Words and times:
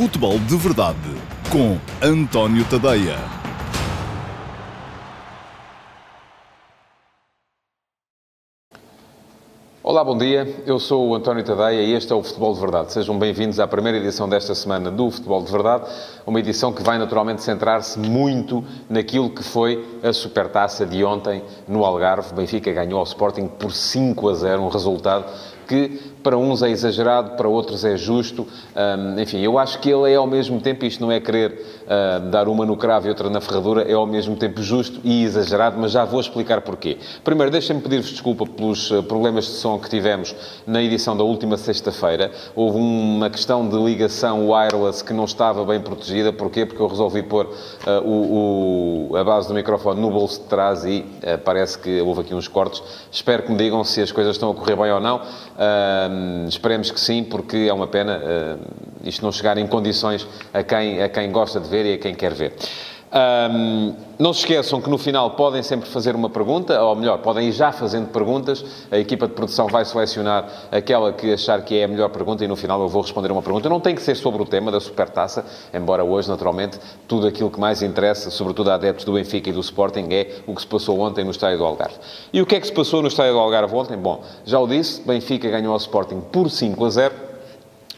Futebol 0.00 0.38
de 0.38 0.56
Verdade 0.56 0.96
com 1.52 1.76
António 2.02 2.64
Tadeia. 2.64 3.18
Olá, 9.82 10.02
bom 10.02 10.16
dia. 10.16 10.62
Eu 10.64 10.78
sou 10.78 11.08
o 11.08 11.14
António 11.14 11.44
Tadeia 11.44 11.82
e 11.82 11.92
este 11.92 12.12
é 12.12 12.16
o 12.16 12.22
Futebol 12.22 12.54
de 12.54 12.60
Verdade. 12.60 12.92
Sejam 12.94 13.18
bem-vindos 13.18 13.60
à 13.60 13.66
primeira 13.66 13.98
edição 13.98 14.26
desta 14.26 14.54
semana 14.54 14.90
do 14.90 15.10
Futebol 15.10 15.42
de 15.42 15.52
Verdade, 15.52 15.84
uma 16.24 16.40
edição 16.40 16.72
que 16.72 16.82
vai 16.82 16.96
naturalmente 16.96 17.42
centrar-se 17.42 17.98
muito 17.98 18.64
naquilo 18.88 19.28
que 19.28 19.42
foi 19.42 19.86
a 20.02 20.14
supertaça 20.14 20.86
de 20.86 21.04
ontem 21.04 21.42
no 21.68 21.84
Algarve. 21.84 22.32
Benfica 22.32 22.72
ganhou 22.72 23.00
ao 23.00 23.04
Sporting 23.04 23.48
por 23.48 23.70
5 23.70 24.30
a 24.30 24.34
0, 24.34 24.62
um 24.62 24.68
resultado 24.68 25.26
que 25.68 26.00
para 26.22 26.36
uns 26.36 26.62
é 26.62 26.70
exagerado, 26.70 27.36
para 27.36 27.48
outros 27.48 27.84
é 27.84 27.96
justo. 27.96 28.46
Um, 28.74 29.20
enfim, 29.20 29.38
eu 29.40 29.58
acho 29.58 29.78
que 29.78 29.90
ele 29.90 30.12
é 30.12 30.16
ao 30.16 30.26
mesmo 30.26 30.60
tempo, 30.60 30.84
isto 30.84 31.00
não 31.00 31.10
é 31.10 31.20
querer 31.20 31.82
uh, 31.84 32.30
dar 32.30 32.48
uma 32.48 32.64
no 32.66 32.76
cravo 32.76 33.06
e 33.06 33.10
outra 33.10 33.28
na 33.30 33.40
ferradura, 33.40 33.82
é 33.82 33.94
ao 33.94 34.06
mesmo 34.06 34.36
tempo 34.36 34.62
justo 34.62 35.00
e 35.04 35.24
exagerado, 35.24 35.78
mas 35.78 35.92
já 35.92 36.04
vou 36.04 36.20
explicar 36.20 36.60
porquê. 36.60 36.98
Primeiro, 37.24 37.50
deixem-me 37.50 37.80
pedir-vos 37.82 38.10
desculpa 38.10 38.46
pelos 38.46 38.90
uh, 38.90 39.02
problemas 39.02 39.44
de 39.46 39.52
som 39.52 39.78
que 39.78 39.88
tivemos 39.88 40.34
na 40.66 40.82
edição 40.82 41.16
da 41.16 41.24
última 41.24 41.56
sexta-feira. 41.56 42.30
Houve 42.54 42.78
uma 42.78 43.30
questão 43.30 43.68
de 43.68 43.76
ligação 43.76 44.48
wireless 44.50 45.02
que 45.02 45.12
não 45.12 45.24
estava 45.24 45.64
bem 45.64 45.80
protegida. 45.80 46.32
Porquê? 46.32 46.66
Porque 46.66 46.82
eu 46.82 46.86
resolvi 46.86 47.22
pôr 47.22 47.46
uh, 47.46 47.90
o, 48.04 49.10
o, 49.10 49.16
a 49.16 49.24
base 49.24 49.48
do 49.48 49.54
microfone 49.54 50.00
no 50.00 50.10
bolso 50.10 50.40
de 50.40 50.46
trás 50.46 50.84
e 50.84 51.04
parece 51.44 51.78
que 51.78 52.00
houve 52.00 52.20
aqui 52.20 52.34
uns 52.34 52.48
cortes. 52.48 52.82
Espero 53.10 53.42
que 53.42 53.52
me 53.52 53.58
digam 53.58 53.82
se 53.84 54.00
as 54.00 54.12
coisas 54.12 54.36
estão 54.36 54.50
a 54.50 54.54
correr 54.54 54.76
bem 54.76 54.90
ou 54.92 55.00
não. 55.00 55.16
Uh, 55.16 56.09
esperemos 56.48 56.90
que 56.90 57.00
sim, 57.00 57.24
porque 57.24 57.66
é 57.68 57.72
uma 57.72 57.86
pena 57.86 58.18
uh, 58.18 59.08
isto 59.08 59.22
não 59.22 59.32
chegar 59.32 59.58
em 59.58 59.66
condições 59.66 60.26
a 60.52 60.62
quem, 60.62 61.02
a 61.02 61.08
quem 61.08 61.30
gosta 61.30 61.60
de 61.60 61.68
ver 61.68 61.86
e 61.86 61.94
a 61.94 61.98
quem 61.98 62.14
quer 62.14 62.34
ver. 62.34 62.54
Um, 63.12 63.94
não 64.20 64.32
se 64.32 64.40
esqueçam 64.40 64.80
que 64.80 64.88
no 64.88 64.96
final 64.96 65.32
podem 65.32 65.64
sempre 65.64 65.88
fazer 65.88 66.14
uma 66.14 66.30
pergunta, 66.30 66.80
ou 66.80 66.94
melhor, 66.94 67.18
podem 67.18 67.48
ir 67.48 67.52
já 67.52 67.72
fazendo 67.72 68.08
perguntas. 68.08 68.64
A 68.90 68.98
equipa 68.98 69.26
de 69.26 69.34
produção 69.34 69.66
vai 69.66 69.84
selecionar 69.84 70.46
aquela 70.70 71.12
que 71.12 71.32
achar 71.32 71.60
que 71.62 71.76
é 71.76 71.84
a 71.84 71.88
melhor 71.88 72.10
pergunta 72.10 72.44
e 72.44 72.48
no 72.48 72.54
final 72.54 72.80
eu 72.80 72.88
vou 72.88 73.02
responder 73.02 73.32
uma 73.32 73.42
pergunta. 73.42 73.68
Não 73.68 73.80
tem 73.80 73.96
que 73.96 74.02
ser 74.02 74.14
sobre 74.14 74.40
o 74.42 74.46
tema 74.46 74.70
da 74.70 74.78
Supertaça, 74.78 75.44
embora 75.74 76.04
hoje, 76.04 76.28
naturalmente, 76.28 76.78
tudo 77.08 77.26
aquilo 77.26 77.50
que 77.50 77.58
mais 77.58 77.82
interessa, 77.82 78.30
sobretudo 78.30 78.70
a 78.70 78.74
adeptos 78.74 79.04
do 79.04 79.12
Benfica 79.14 79.50
e 79.50 79.52
do 79.52 79.60
Sporting, 79.60 80.06
é 80.10 80.36
o 80.46 80.54
que 80.54 80.60
se 80.60 80.66
passou 80.66 81.00
ontem 81.00 81.24
no 81.24 81.32
Estádio 81.32 81.58
do 81.58 81.64
Algarve. 81.64 81.96
E 82.32 82.40
o 82.40 82.46
que 82.46 82.54
é 82.54 82.60
que 82.60 82.66
se 82.66 82.72
passou 82.72 83.02
no 83.02 83.08
Estádio 83.08 83.32
do 83.32 83.40
Algarve 83.40 83.74
ontem? 83.74 83.96
Bom, 83.96 84.22
já 84.44 84.60
o 84.60 84.68
disse, 84.68 85.02
Benfica 85.02 85.50
ganhou 85.50 85.72
ao 85.72 85.78
Sporting 85.78 86.20
por 86.20 86.48
5 86.48 86.84
a 86.84 86.90
0. 86.90 87.30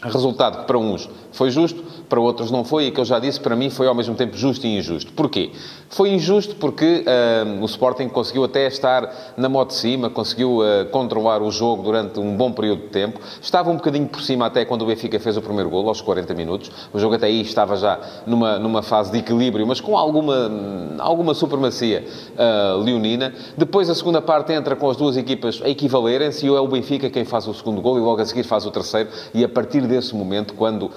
Resultado 0.03 0.61
que 0.61 0.67
para 0.67 0.79
uns 0.79 1.09
foi 1.31 1.51
justo, 1.51 1.85
para 2.13 2.21
outros 2.21 2.51
não 2.51 2.63
foi, 2.63 2.89
e 2.89 2.91
que 2.91 3.01
eu 3.01 3.07
já 3.07 3.19
disse, 3.19 3.41
para 3.41 3.57
mim 3.57 3.71
foi 3.71 3.87
ao 3.87 3.95
mesmo 3.95 4.15
tempo 4.15 4.37
justo 4.37 4.67
e 4.67 4.77
injusto. 4.77 5.11
Porquê? 5.15 5.51
Foi 5.89 6.11
injusto 6.11 6.55
porque 6.57 7.07
uh, 7.07 7.63
o 7.63 7.65
Sporting 7.65 8.07
conseguiu 8.07 8.45
até 8.45 8.67
estar 8.67 9.33
na 9.35 9.49
moto 9.49 9.69
de 9.69 9.77
cima, 9.77 10.11
conseguiu 10.11 10.59
uh, 10.59 10.85
controlar 10.91 11.41
o 11.41 11.51
jogo 11.51 11.83
durante 11.83 12.21
um 12.21 12.37
bom 12.37 12.53
período 12.53 12.83
de 12.83 12.89
tempo. 12.89 13.19
Estava 13.41 13.71
um 13.71 13.77
bocadinho 13.77 14.07
por 14.07 14.21
cima 14.21 14.45
até 14.45 14.63
quando 14.63 14.83
o 14.83 14.87
Benfica 14.87 15.19
fez 15.19 15.39
o 15.39 15.41
primeiro 15.41 15.71
gol, 15.71 15.89
aos 15.89 16.03
40 16.03 16.35
minutos. 16.35 16.71
O 16.93 16.99
jogo 16.99 17.15
até 17.15 17.29
aí 17.29 17.41
estava 17.41 17.77
já 17.77 17.99
numa, 18.27 18.59
numa 18.59 18.83
fase 18.83 19.11
de 19.11 19.17
equilíbrio, 19.17 19.67
mas 19.67 19.81
com 19.81 19.97
alguma, 19.97 20.51
alguma 20.99 21.33
supremacia 21.33 22.05
uh, 22.35 22.77
leonina. 22.83 23.33
Depois 23.57 23.89
a 23.89 23.95
segunda 23.95 24.21
parte 24.21 24.53
entra 24.53 24.77
com 24.77 24.91
as 24.91 24.99
duas 24.99 25.17
equipas 25.17 25.63
a 25.65 25.69
equivalerem-se 25.71 26.45
e 26.45 26.49
é 26.51 26.61
o 26.61 26.69
Benfica 26.69 27.09
quem 27.09 27.25
faz 27.25 27.49
o 27.49 27.55
segundo 27.55 27.81
gol 27.81 27.97
e 27.97 28.03
logo 28.03 28.21
a 28.21 28.27
seguir 28.27 28.43
faz 28.43 28.67
o 28.67 28.71
terceiro. 28.71 29.09
E 29.33 29.43
a 29.43 29.49
partir 29.49 29.81
desse 29.87 30.15
momento, 30.15 30.53
quando 30.53 30.91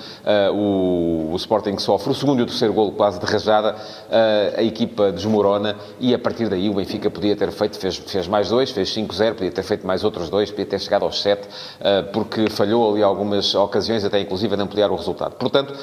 o 0.53 1.04
o, 1.31 1.35
Sporting 1.35 1.77
sofre 1.77 2.11
o 2.11 2.15
segundo 2.15 2.39
e 2.39 2.43
o 2.43 2.45
terceiro 2.45 2.73
golo 2.73 2.91
quase 2.91 3.19
de 3.19 3.25
rajada, 3.25 3.75
a 4.57 4.63
equipa 4.63 5.11
desmorona 5.11 5.75
e 5.99 6.13
a 6.13 6.19
partir 6.19 6.49
daí 6.49 6.69
o 6.69 6.73
Benfica 6.73 7.09
podia 7.09 7.35
ter 7.35 7.51
feito, 7.51 7.77
fez, 7.77 7.97
fez 7.97 8.27
mais 8.27 8.49
dois, 8.49 8.71
fez 8.71 8.89
5-0, 8.95 9.33
podia 9.33 9.51
ter 9.51 9.63
feito 9.63 9.85
mais 9.85 10.03
outros 10.03 10.29
dois, 10.29 10.49
podia 10.49 10.65
ter 10.65 10.79
chegado 10.79 11.03
aos 11.03 11.21
7, 11.21 11.47
porque 12.13 12.49
falhou 12.49 12.93
ali 12.93 13.03
algumas 13.03 13.53
ocasiões, 13.53 14.03
até 14.03 14.19
inclusive 14.19 14.55
de 14.55 14.61
ampliar 14.61 14.91
o 14.91 14.95
resultado. 14.95 15.35
Portanto, 15.35 15.73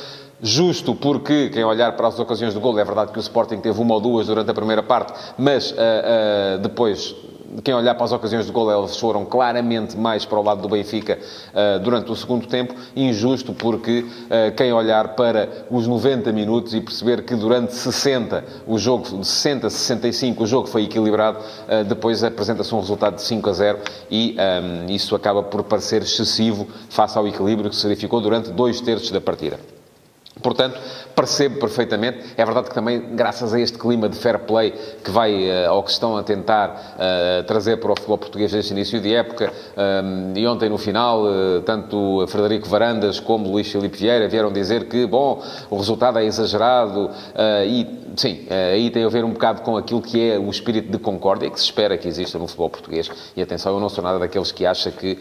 justo 0.43 0.95
porque, 0.95 1.51
quem 1.51 1.65
olhar 1.65 1.93
para 1.93 2.09
as 2.09 2.19
ocasiões 2.19 2.53
do 2.53 2.61
gol, 2.61 2.79
é 2.79 2.85
verdade 2.85 3.13
que 3.13 3.19
o 3.19 3.21
Sporting 3.21 3.59
teve 3.59 3.81
uma 3.81 3.95
ou 3.95 4.01
duas 4.01 4.27
durante 4.27 4.51
a 4.51 4.55
primeira 4.55 4.83
parte, 4.83 5.13
mas 5.39 5.71
uh, 5.71 5.75
uh, 5.75 6.59
depois 6.59 7.15
quem 7.63 7.75
olhar 7.75 7.95
para 7.95 8.05
as 8.05 8.13
ocasiões 8.13 8.47
de 8.47 8.53
gol, 8.53 8.71
elas 8.71 8.97
foram 8.97 9.25
claramente 9.25 9.97
mais 9.97 10.25
para 10.25 10.39
o 10.39 10.43
lado 10.43 10.63
do 10.63 10.69
Benfica 10.69 11.19
uh, 11.19 11.79
durante 11.81 12.11
o 12.11 12.17
segundo 12.17 12.47
tempo. 12.47 12.75
Injusto 12.97 13.53
porque 13.53 14.01
uh, 14.01 14.55
quem 14.57 14.73
olhar 14.73 15.15
para 15.15 15.67
os 15.71 15.87
90 15.87 16.33
minutos 16.33 16.73
e 16.75 16.81
perceber 16.81 17.25
que 17.25 17.35
durante 17.35 17.75
60, 17.75 18.45
o 18.67 18.79
jogo, 18.79 19.05
de 19.05 19.27
60 19.27 19.67
a 19.67 19.71
65, 19.71 20.45
o 20.45 20.47
jogo 20.47 20.67
foi 20.69 20.85
equilibrado, 20.85 21.39
uh, 21.39 21.85
depois 21.85 22.25
apresenta-se 22.25 22.75
um 22.75 22.81
resultado 22.81 23.17
de 23.17 23.23
5 23.23 23.51
a 23.51 23.53
0 23.53 23.79
e 24.11 24.37
um, 24.39 24.93
isso 24.93 25.15
acaba 25.15 25.43
por 25.43 25.63
parecer 25.65 26.03
excessivo 26.03 26.67
face 26.89 27.19
ao 27.19 27.27
equilíbrio 27.27 27.69
que 27.69 27.77
se 27.77 27.83
verificou 27.83 28.21
durante 28.21 28.51
dois 28.51 28.81
terços 28.81 29.11
da 29.11 29.21
partida. 29.21 29.82
Portanto, 30.41 30.79
percebo 31.15 31.61
perfeitamente. 31.61 32.19
É 32.37 32.45
verdade 32.45 32.69
que 32.69 32.75
também, 32.75 33.15
graças 33.15 33.53
a 33.53 33.61
este 33.61 33.79
clima 33.79 34.09
de 34.09 34.17
fair 34.17 34.39
play 34.41 34.73
que 35.05 35.11
vai, 35.11 35.33
uh, 35.33 35.73
ou 35.73 35.83
que 35.83 35.91
estão 35.91 36.17
a 36.17 36.23
tentar 36.23 36.97
uh, 36.97 37.45
trazer 37.45 37.79
para 37.79 37.93
o 37.93 37.95
futebol 37.95 38.19
português 38.19 38.53
neste 38.53 38.73
início 38.73 39.01
de 39.01 39.15
época, 39.15 39.53
um, 39.77 40.33
e 40.37 40.47
ontem 40.47 40.69
no 40.69 40.79
final, 40.79 41.25
uh, 41.25 41.61
tanto 41.63 42.27
Frederico 42.29 42.69
Varandas 42.69 43.21
como 43.21 43.51
Luís 43.51 43.71
Filipe 43.71 43.97
Vieira 43.99 44.27
vieram 44.29 44.51
dizer 44.53 44.89
que, 44.89 45.07
bom, 45.07 45.43
o 45.69 45.77
resultado 45.77 46.19
é 46.19 46.25
exagerado, 46.25 47.11
e 47.67 47.85
sim, 48.17 48.47
aí 48.73 48.91
tem 48.91 49.05
a 49.05 49.09
ver 49.09 49.25
um 49.25 49.33
bocado 49.33 49.63
com 49.63 49.77
aquilo 49.77 50.03
que 50.03 50.31
é 50.31 50.39
o 50.39 50.51
espírito 50.51 50.91
de 50.91 50.99
concórdia 50.99 51.51
que 51.51 51.59
se 51.59 51.67
espera 51.67 51.97
que 51.97 52.09
exista 52.09 52.39
no 52.39 52.47
futebol 52.47 52.71
português. 52.71 53.11
E 53.37 53.43
atenção, 53.43 53.75
eu 53.75 53.81
não 53.81 53.89
sou 53.89 54.03
nada 54.03 54.19
daqueles 54.19 54.53
que 54.53 54.67
acha 54.67 54.91
que 54.91 55.19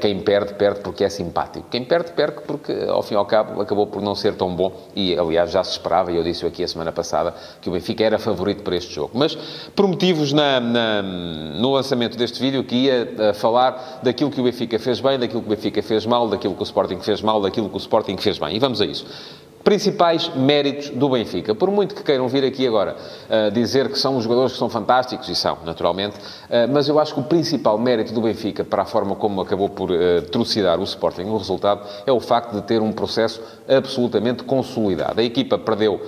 quem 0.00 0.20
perde, 0.20 0.54
perde 0.54 0.80
porque 0.80 1.04
é 1.04 1.08
simpático. 1.08 1.66
Quem 1.70 1.84
perde, 1.84 2.12
perde 2.12 2.42
porque, 2.46 2.72
ao 2.88 3.02
fim 3.02 3.14
e 3.14 3.16
ao 3.16 3.24
cabo, 3.24 3.60
acabou 3.60 3.86
por 3.86 4.02
não 4.02 4.14
ser 4.14 4.34
tão 4.34 4.54
bom 4.54 4.72
e, 4.94 5.16
aliás, 5.16 5.50
já 5.50 5.62
se 5.62 5.72
esperava, 5.72 6.12
e 6.12 6.16
eu 6.16 6.22
disse 6.22 6.46
aqui 6.46 6.62
a 6.62 6.68
semana 6.68 6.92
passada, 6.92 7.34
que 7.60 7.68
o 7.68 7.72
Benfica 7.72 8.04
era 8.04 8.18
favorito 8.18 8.62
para 8.62 8.76
este 8.76 8.92
jogo. 8.94 9.12
Mas, 9.14 9.34
por 9.74 9.86
motivos 9.86 10.32
na, 10.32 10.60
na, 10.60 11.02
no 11.02 11.72
lançamento 11.72 12.16
deste 12.16 12.40
vídeo, 12.40 12.64
que 12.64 12.74
ia 12.74 13.08
uh, 13.30 13.34
falar 13.34 14.00
daquilo 14.02 14.30
que 14.30 14.40
o 14.40 14.44
Benfica 14.44 14.78
fez 14.78 15.00
bem, 15.00 15.18
daquilo 15.18 15.40
que 15.40 15.46
o 15.46 15.50
Benfica 15.50 15.82
fez 15.82 16.06
mal, 16.06 16.28
daquilo 16.28 16.54
que 16.54 16.62
o 16.62 16.64
Sporting 16.64 17.00
fez 17.00 17.22
mal, 17.22 17.40
daquilo 17.40 17.68
que 17.68 17.76
o 17.76 17.78
Sporting 17.78 18.16
fez 18.16 18.38
bem. 18.38 18.56
E 18.56 18.58
vamos 18.58 18.80
a 18.80 18.86
isso 18.86 19.06
principais 19.62 20.28
méritos 20.34 20.90
do 20.90 21.08
Benfica. 21.08 21.54
Por 21.54 21.70
muito 21.70 21.94
que 21.94 22.02
queiram 22.02 22.28
vir 22.28 22.44
aqui 22.44 22.66
agora 22.66 22.96
uh, 23.28 23.50
dizer 23.52 23.88
que 23.88 23.98
são 23.98 24.16
os 24.16 24.24
jogadores 24.24 24.52
que 24.52 24.58
são 24.58 24.68
fantásticos, 24.68 25.28
e 25.28 25.34
são, 25.34 25.58
naturalmente, 25.64 26.16
uh, 26.16 26.70
mas 26.72 26.88
eu 26.88 26.98
acho 26.98 27.14
que 27.14 27.20
o 27.20 27.22
principal 27.22 27.78
mérito 27.78 28.12
do 28.12 28.20
Benfica 28.20 28.64
para 28.64 28.82
a 28.82 28.84
forma 28.84 29.14
como 29.14 29.40
acabou 29.40 29.68
por 29.68 29.90
uh, 29.90 30.22
trucidar 30.30 30.80
o 30.80 30.84
Sporting 30.84 31.22
o 31.22 31.36
resultado 31.36 31.86
é 32.06 32.12
o 32.12 32.20
facto 32.20 32.52
de 32.54 32.62
ter 32.62 32.82
um 32.82 32.92
processo 32.92 33.40
absolutamente 33.68 34.42
consolidado. 34.42 35.20
A 35.20 35.24
equipa 35.24 35.56
perdeu, 35.56 36.00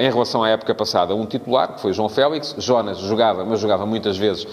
em 0.00 0.10
relação 0.10 0.42
à 0.42 0.48
época 0.48 0.74
passada, 0.74 1.14
um 1.14 1.24
titular, 1.24 1.74
que 1.74 1.80
foi 1.80 1.92
João 1.92 2.08
Félix. 2.08 2.54
Jonas 2.58 2.98
jogava, 2.98 3.44
mas 3.44 3.60
jogava 3.60 3.86
muitas 3.86 4.18
vezes 4.18 4.46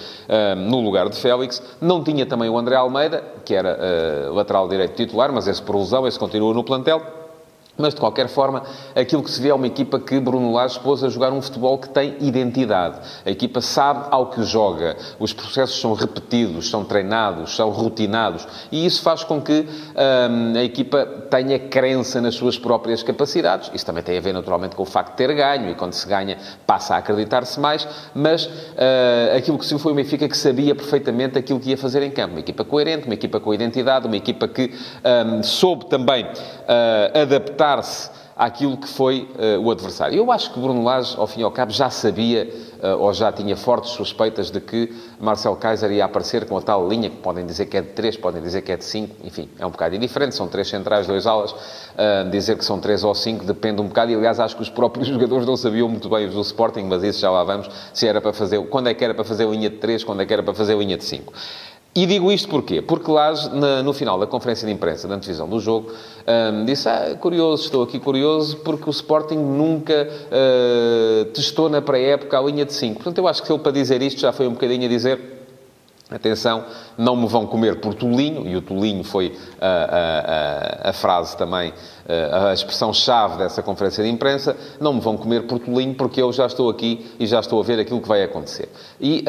no 0.57 0.79
lugar 0.79 1.09
de 1.09 1.17
Félix. 1.17 1.61
Não 1.81 2.03
tinha 2.03 2.25
também 2.25 2.49
o 2.49 2.57
André 2.57 2.75
Almeida, 2.75 3.23
que 3.43 3.55
era 3.55 4.29
lateral 4.31 4.67
direito 4.67 4.95
titular, 4.95 5.31
mas 5.31 5.47
esse 5.47 5.61
por 5.61 5.75
lesão, 5.75 6.07
esse 6.07 6.19
continua 6.19 6.53
no 6.53 6.63
plantel. 6.63 7.22
Mas, 7.75 7.95
de 7.95 7.99
qualquer 7.99 8.27
forma, 8.27 8.61
aquilo 8.95 9.23
que 9.23 9.31
se 9.31 9.41
vê 9.41 9.49
é 9.49 9.53
uma 9.53 9.65
equipa 9.65 9.99
que 9.99 10.19
Bruno 10.19 10.53
Lage 10.53 10.79
pôs 10.79 11.03
a 11.03 11.09
jogar 11.09 11.33
um 11.33 11.41
futebol 11.41 11.79
que 11.79 11.89
tem 11.89 12.15
identidade. 12.19 12.99
A 13.25 13.31
equipa 13.31 13.61
sabe 13.61 14.05
ao 14.11 14.27
que 14.27 14.43
joga. 14.43 14.95
Os 15.19 15.33
processos 15.33 15.81
são 15.81 15.93
repetidos, 15.93 16.69
são 16.69 16.85
treinados, 16.85 17.55
são 17.55 17.71
rotinados. 17.71 18.47
E 18.71 18.85
isso 18.85 19.01
faz 19.01 19.23
com 19.23 19.41
que 19.41 19.61
hum, 19.61 20.53
a 20.55 20.63
equipa 20.63 21.03
tenha 21.33 21.57
crença 21.57 22.21
nas 22.21 22.35
suas 22.35 22.59
próprias 22.59 23.01
capacidades. 23.01 23.71
Isso 23.73 23.85
também 23.85 24.03
tem 24.03 24.17
a 24.17 24.21
ver, 24.21 24.33
naturalmente, 24.33 24.75
com 24.75 24.83
o 24.83 24.85
facto 24.85 25.11
de 25.11 25.17
ter 25.17 25.33
ganho. 25.33 25.71
E 25.71 25.73
quando 25.75 25.93
se 25.93 26.07
ganha, 26.07 26.37
passa 26.67 26.93
a 26.93 26.97
acreditar-se 26.99 27.59
mais. 27.59 27.87
Mas 28.13 28.45
uh, 28.45 29.35
aquilo 29.35 29.57
que 29.57 29.65
se 29.65 29.77
foi 29.79 29.93
uma 29.93 30.01
equipa 30.01 30.27
que 30.27 30.37
sabia 30.37 30.75
perfeitamente 30.75 31.37
aquilo 31.37 31.59
que 31.59 31.71
ia 31.71 31.77
fazer 31.77 32.03
em 32.03 32.11
campo. 32.11 32.33
Uma 32.33 32.39
equipa 32.39 32.63
coerente, 32.63 33.05
uma 33.05 33.15
equipa 33.15 33.39
com 33.39 33.51
identidade, 33.53 34.05
uma 34.05 34.15
equipa 34.17 34.47
que 34.47 34.73
um, 35.03 35.41
soube 35.41 35.85
também 35.85 36.23
uh, 36.25 37.19
adaptar 37.21 37.53
adaptar-se 37.53 38.22
àquilo 38.35 38.77
que 38.77 38.87
foi 38.87 39.29
uh, 39.35 39.61
o 39.61 39.71
adversário. 39.71 40.17
Eu 40.17 40.31
acho 40.31 40.51
que 40.51 40.59
Bruno 40.59 40.83
Lage, 40.83 41.15
ao 41.17 41.27
fim 41.27 41.41
e 41.41 41.43
ao 41.43 41.51
cabo, 41.51 41.71
já 41.71 41.89
sabia 41.89 42.49
uh, 42.81 42.99
ou 42.99 43.13
já 43.13 43.31
tinha 43.31 43.55
fortes 43.55 43.91
suspeitas 43.91 44.49
de 44.49 44.59
que 44.59 44.91
Marcel 45.19 45.55
Kaiser 45.55 45.91
ia 45.91 46.05
aparecer 46.05 46.45
com 46.45 46.57
a 46.57 46.61
tal 46.61 46.87
linha, 46.87 47.09
que 47.09 47.17
podem 47.17 47.45
dizer 47.45 47.67
que 47.67 47.77
é 47.77 47.81
de 47.81 47.89
3, 47.89 48.17
podem 48.17 48.41
dizer 48.41 48.61
que 48.61 48.71
é 48.71 48.77
de 48.77 48.83
5, 48.83 49.15
enfim, 49.23 49.49
é 49.59 49.65
um 49.65 49.69
bocado 49.69 49.95
indiferente, 49.95 50.35
são 50.35 50.47
três 50.47 50.67
centrais, 50.67 51.05
dois 51.05 51.27
alas, 51.27 51.51
uh, 51.51 52.29
dizer 52.31 52.57
que 52.57 52.65
são 52.65 52.79
3 52.79 53.03
ou 53.03 53.13
5 53.13 53.45
depende 53.45 53.81
um 53.81 53.87
bocado, 53.87 54.11
e 54.11 54.15
aliás 54.15 54.39
acho 54.39 54.55
que 54.55 54.61
os 54.61 54.69
próprios 54.69 55.07
jogadores 55.09 55.45
não 55.45 55.55
sabiam 55.55 55.87
muito 55.87 56.09
bem 56.09 56.27
os 56.27 56.33
do 56.33 56.41
Sporting, 56.41 56.83
mas 56.83 57.03
isso 57.03 57.19
já 57.19 57.29
lá 57.29 57.43
vamos, 57.43 57.69
se 57.93 58.07
era 58.07 58.19
para 58.19 58.33
fazer, 58.33 58.59
quando 58.67 58.87
é 58.87 58.93
que 58.93 59.03
era 59.03 59.13
para 59.13 59.23
fazer 59.23 59.47
linha 59.47 59.69
de 59.69 59.77
3, 59.77 60.03
quando 60.03 60.21
é 60.21 60.25
que 60.25 60.33
era 60.33 60.43
para 60.43 60.53
fazer 60.53 60.77
linha 60.77 60.97
de 60.97 61.03
5. 61.03 61.33
E 61.95 62.07
digo 62.07 62.31
isto 62.31 62.49
porquê? 62.49 62.81
Porque 62.81 63.11
lá, 63.11 63.31
no 63.83 63.93
final 63.93 64.17
da 64.17 64.25
conferência 64.25 64.65
de 64.65 64.73
imprensa 64.73 65.07
da 65.07 65.13
antevisão 65.13 65.47
do 65.47 65.59
jogo, 65.59 65.91
disse, 66.65 66.89
ah, 66.89 67.15
curioso, 67.19 67.65
estou 67.65 67.83
aqui 67.83 67.99
curioso, 67.99 68.57
porque 68.57 68.89
o 68.89 68.91
Sporting 68.91 69.35
nunca 69.35 70.09
uh, 70.09 71.25
testou 71.25 71.69
na 71.69 71.83
pré-época 71.83 72.35
a 72.35 72.41
linha 72.41 72.65
de 72.65 72.73
5. 72.73 72.95
Portanto, 72.95 73.19
eu 73.19 73.27
acho 73.27 73.43
que 73.43 73.51
ele, 73.51 73.59
para 73.59 73.71
dizer 73.71 74.01
isto, 74.01 74.21
já 74.21 74.31
foi 74.31 74.47
um 74.47 74.53
bocadinho 74.53 74.85
a 74.85 74.89
dizer 74.89 75.42
Atenção, 76.13 76.65
não 76.95 77.15
me 77.15 77.27
vão 77.27 77.47
comer 77.47 77.81
por 77.81 77.95
tolinho, 77.95 78.47
e 78.47 78.55
o 78.55 78.61
tolinho 78.61 79.03
foi 79.03 79.35
a, 79.59 79.67
a, 79.67 80.87
a, 80.87 80.89
a 80.91 80.93
frase 80.93 81.35
também, 81.35 81.73
a 82.31 82.53
expressão-chave 82.53 83.37
dessa 83.37 83.63
conferência 83.63 84.03
de 84.03 84.09
imprensa, 84.09 84.55
não 84.79 84.93
me 84.93 84.99
vão 84.99 85.17
comer 85.17 85.47
por 85.47 85.57
tolinho 85.57 85.95
porque 85.95 86.21
eu 86.21 86.31
já 86.31 86.45
estou 86.45 86.69
aqui 86.69 87.11
e 87.19 87.25
já 87.25 87.39
estou 87.39 87.59
a 87.59 87.63
ver 87.63 87.79
aquilo 87.79 87.99
que 88.01 88.07
vai 88.07 88.21
acontecer. 88.21 88.69
E 88.99 89.23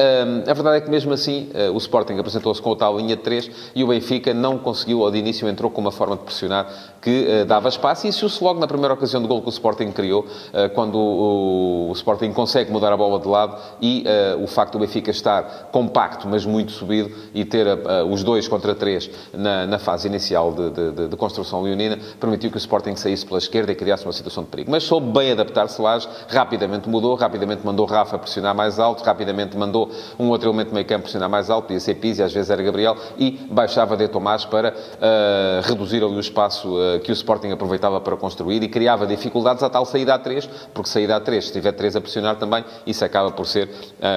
a 0.47 0.53
verdade 0.53 0.77
é 0.77 0.81
que 0.81 0.89
mesmo 0.89 1.13
assim 1.13 1.49
o 1.73 1.77
Sporting 1.77 2.19
apresentou-se 2.19 2.61
com 2.61 2.73
a 2.73 2.75
tal 2.75 2.97
linha 2.97 3.15
de 3.15 3.21
3 3.23 3.49
e 3.73 3.83
o 3.83 3.87
Benfica 3.87 4.33
não 4.33 4.57
conseguiu, 4.57 5.03
ao 5.03 5.09
de 5.09 5.17
início 5.17 5.47
entrou 5.47 5.71
com 5.71 5.81
uma 5.81 5.91
forma 5.91 6.17
de 6.17 6.23
pressionar 6.23 6.67
que 7.01 7.45
dava 7.45 7.69
espaço 7.69 8.05
e 8.05 8.09
isso 8.09 8.27
logo 8.43 8.59
na 8.59 8.67
primeira 8.67 8.93
ocasião 8.93 9.21
de 9.21 9.27
gol 9.27 9.41
que 9.41 9.47
o 9.47 9.49
Sporting 9.49 9.91
criou, 9.91 10.25
quando 10.73 10.97
o, 10.97 11.89
o 11.89 11.93
Sporting 11.93 12.31
consegue 12.33 12.71
mudar 12.71 12.91
a 12.91 12.97
bola 12.97 13.19
de 13.19 13.27
lado 13.27 13.57
e 13.81 14.03
o 14.41 14.47
facto 14.47 14.73
do 14.73 14.79
Benfica 14.79 15.11
estar 15.11 15.69
compacto, 15.71 16.27
mas 16.27 16.45
muito 16.45 16.74
subido 16.75 17.11
e 17.33 17.43
ter 17.43 17.67
uh, 17.67 18.05
os 18.11 18.23
dois 18.23 18.47
contra 18.47 18.75
três 18.75 19.09
na, 19.33 19.65
na 19.65 19.79
fase 19.79 20.07
inicial 20.07 20.53
de, 20.53 20.69
de, 20.69 21.07
de, 21.07 21.15
construção 21.15 21.61
leonina, 21.61 21.97
permitiu 22.19 22.49
que 22.49 22.57
o 22.57 22.59
Sporting 22.59 22.95
saísse 22.95 23.25
pela 23.25 23.39
esquerda 23.39 23.71
e 23.71 23.75
criasse 23.75 24.05
uma 24.05 24.13
situação 24.13 24.43
de 24.43 24.49
perigo. 24.49 24.69
Mas 24.71 24.83
soube 24.83 25.11
bem 25.11 25.31
adaptar-se 25.31 25.81
lá, 25.81 25.99
rapidamente 26.27 26.89
mudou, 26.89 27.15
rapidamente 27.15 27.65
mandou 27.65 27.85
Rafa 27.85 28.17
pressionar 28.17 28.53
mais 28.53 28.79
alto, 28.79 29.03
rapidamente 29.03 29.57
mandou 29.57 29.89
um 30.19 30.29
outro 30.29 30.49
elemento 30.49 30.73
meio 30.73 30.85
campo 30.85 31.03
pressionar 31.03 31.29
mais 31.29 31.49
alto, 31.49 31.65
podia 31.65 31.79
ser 31.79 31.95
Pizzi, 31.95 32.21
às 32.21 32.33
vezes 32.33 32.49
era 32.49 32.61
Gabriel, 32.61 32.95
e 33.17 33.31
baixava 33.49 33.95
de 33.95 34.07
Tomás 34.07 34.45
para 34.45 34.69
uh, 34.73 35.67
reduzir 35.67 36.03
ali 36.03 36.15
o 36.15 36.19
espaço 36.19 36.75
uh, 36.75 36.99
que 36.99 37.11
o 37.11 37.13
Sporting 37.13 37.51
aproveitava 37.51 38.01
para 38.01 38.15
construir 38.17 38.61
e 38.61 38.67
criava 38.67 39.07
dificuldades 39.07 39.63
à 39.63 39.69
tal 39.69 39.85
saída 39.85 40.13
a 40.13 40.19
3, 40.19 40.47
porque 40.73 40.89
saída 40.89 41.15
a 41.15 41.19
3, 41.19 41.45
se 41.45 41.53
tiver 41.53 41.71
3 41.71 41.95
a 41.95 42.01
pressionar 42.01 42.35
também, 42.35 42.63
isso 42.85 43.03
acaba 43.03 43.31
por 43.31 43.47
ser 43.47 43.69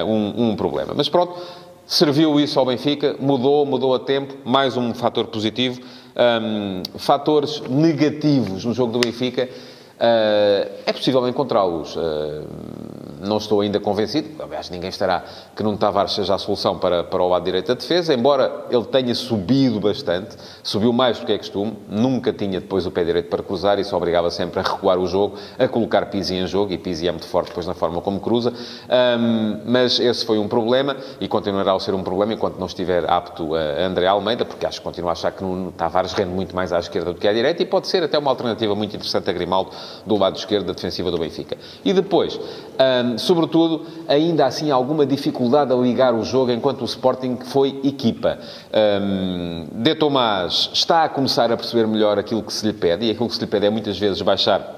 um, 0.07 0.51
um 0.51 0.57
problema. 0.57 0.93
Mas 0.95 1.09
pronto, 1.09 1.35
Serviu 1.89 2.39
isso 2.39 2.61
ao 2.61 2.67
Benfica, 2.67 3.17
mudou, 3.19 3.65
mudou 3.65 3.95
a 3.95 3.99
tempo, 3.99 4.37
mais 4.45 4.77
um 4.77 4.93
fator 4.93 5.27
positivo. 5.29 5.81
Um, 6.15 6.83
fatores 6.99 7.63
negativos 7.63 8.67
no 8.67 8.75
jogo 8.75 8.93
do 8.93 8.99
Benfica, 8.99 9.49
uh, 9.49 10.71
é 10.85 10.93
possível 10.93 11.27
encontrá-los. 11.27 11.97
Uh, 11.97 12.45
não 13.21 13.39
estou 13.39 13.61
ainda 13.61 13.81
convencido, 13.81 14.43
aliás, 14.43 14.71
ninguém 14.71 14.89
estará 14.89 15.25
que 15.55 15.63
Nuno 15.63 15.77
Tavares 15.77 16.13
seja 16.13 16.35
a 16.35 16.39
solução 16.39 16.79
para, 16.79 17.05
para 17.05 17.23
o 17.23 17.29
lado 17.29 17.45
direito 17.45 17.69
da 17.69 17.75
defesa, 17.75 18.15
embora 18.15 18.67
ele 18.71 18.85
tenha 18.85 19.15
subido 19.15 19.81
bastante, 19.81 20.37
subiu 20.63 20.93
mais 20.93 21.19
do 21.19 21.27
que 21.27 21.33
é 21.33 21.39
costume, 21.39 21.77
nunca 21.89 22.33
tinha 22.33 22.61
depois 22.61 22.87
o 22.87 22.91
pé 22.91 23.05
direito 23.05 23.29
para 23.29 23.43
cruzar, 23.43 23.79
isso 23.79 23.97
obrigava 23.97 24.31
sempre 24.31 24.61
a 24.61 24.63
recuar 24.63 24.99
o 24.99 25.07
jogo, 25.07 25.37
a 25.59 25.67
colocar 25.69 26.07
Pizzi 26.07 26.35
em 26.35 26.47
jogo, 26.47 26.73
e 26.73 26.79
Pizzi 26.79 27.09
é 27.09 27.11
muito 27.11 27.27
forte 27.27 27.49
depois 27.49 27.67
na 27.67 27.75
forma 27.75 28.01
como 28.01 28.21
cruza, 28.21 28.53
um, 28.53 29.61
mas 29.67 29.99
esse 29.99 30.25
foi 30.25 30.39
um 30.39 30.49
problema, 30.49 30.97
e 31.21 31.29
continuará 31.29 31.75
a 31.75 31.81
ser 31.81 31.95
um 31.95 32.03
problema 32.03 32.33
enquanto 32.33 32.59
não 32.59 32.67
estiver 32.67 33.09
apto 33.11 33.55
a 33.55 33.83
André 33.85 34.07
Almeida, 34.07 34.45
porque 34.45 34.67
acho 34.67 34.79
que 34.79 34.85
continua 34.85 35.11
a 35.11 35.13
achar 35.13 35.33
que 35.33 35.43
Nuno 35.43 35.73
Tavares 35.73 36.13
rende 36.13 36.31
muito 36.31 36.55
mais 36.55 36.73
à 36.73 36.79
esquerda 36.79 37.13
do 37.13 37.19
que 37.21 37.27
à 37.27 37.33
direita, 37.33 37.63
e 37.63 37.67
pode 37.67 37.89
ser 37.89 38.03
até 38.03 38.19
uma 38.19 38.31
alternativa 38.31 38.75
muito 38.75 38.95
interessante 38.95 39.29
a 39.29 39.33
Grimaldo 39.33 39.71
do 40.07 40.17
lado 40.17 40.37
esquerdo 40.37 40.67
da 40.67 40.73
defensiva 40.73 41.11
do 41.11 41.19
Benfica. 41.19 41.57
E 41.85 41.93
depois, 41.93 42.39
um, 42.39 43.08
sobretudo, 43.17 43.83
ainda 44.07 44.47
assim, 44.47 44.71
alguma 44.71 45.07
dificuldade 45.07 45.73
a 45.73 45.77
ligar 45.77 46.15
o 46.15 46.25
jogo 46.25 46.53
enquanto 46.53 46.83
o 46.83 46.85
Sporting 46.85 47.39
foi 47.45 47.81
equipa. 47.85 48.39
Um, 49.01 49.67
de 49.73 49.95
Tomás 49.95 50.71
está 50.73 51.05
a 51.05 51.09
começar 51.09 51.51
a 51.51 51.57
perceber 51.57 51.87
melhor 51.87 52.19
aquilo 52.19 52.43
que 52.43 52.53
se 52.53 52.67
lhe 52.67 52.73
pede, 52.73 53.07
e 53.07 53.11
aquilo 53.11 53.29
que 53.29 53.35
se 53.35 53.41
lhe 53.41 53.47
pede 53.47 53.67
é 53.67 53.71
muitas 53.71 53.99
vezes 53.99 54.21
baixar 54.21 54.78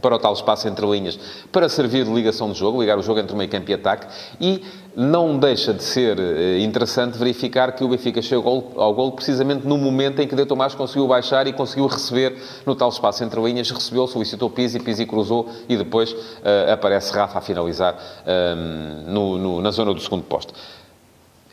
para 0.00 0.16
o 0.16 0.18
tal 0.18 0.32
espaço 0.32 0.66
entre 0.68 0.86
linhas, 0.86 1.18
para 1.50 1.68
servir 1.68 2.04
de 2.04 2.12
ligação 2.12 2.50
de 2.50 2.58
jogo, 2.58 2.80
ligar 2.80 2.98
o 2.98 3.02
jogo 3.02 3.20
entre 3.20 3.36
meio 3.36 3.50
campo 3.50 3.70
e 3.70 3.74
ataque, 3.74 4.06
e 4.40 4.62
não 4.94 5.38
deixa 5.38 5.72
de 5.72 5.82
ser 5.82 6.18
eh, 6.18 6.58
interessante 6.60 7.16
verificar 7.16 7.72
que 7.72 7.82
o 7.82 7.88
Benfica 7.88 8.20
chegou 8.20 8.72
ao 8.76 8.92
gol 8.92 9.12
precisamente 9.12 9.66
no 9.66 9.78
momento 9.78 10.20
em 10.20 10.28
que 10.28 10.34
De 10.34 10.44
Tomás 10.44 10.74
conseguiu 10.74 11.06
baixar 11.06 11.46
e 11.46 11.52
conseguiu 11.52 11.86
receber 11.86 12.36
no 12.66 12.74
tal 12.74 12.90
espaço 12.90 13.24
entre 13.24 13.40
linhas, 13.40 13.70
recebeu, 13.70 14.06
solicitou 14.06 14.50
Pizzi, 14.50 14.78
Pizzi 14.80 15.06
cruzou 15.06 15.48
e 15.68 15.76
depois 15.76 16.12
uh, 16.12 16.72
aparece 16.72 17.12
Rafa 17.12 17.38
a 17.38 17.40
finalizar 17.40 17.96
um, 18.26 19.10
no, 19.10 19.38
no, 19.38 19.60
na 19.62 19.70
zona 19.70 19.94
do 19.94 20.00
segundo 20.00 20.24
posto. 20.24 20.52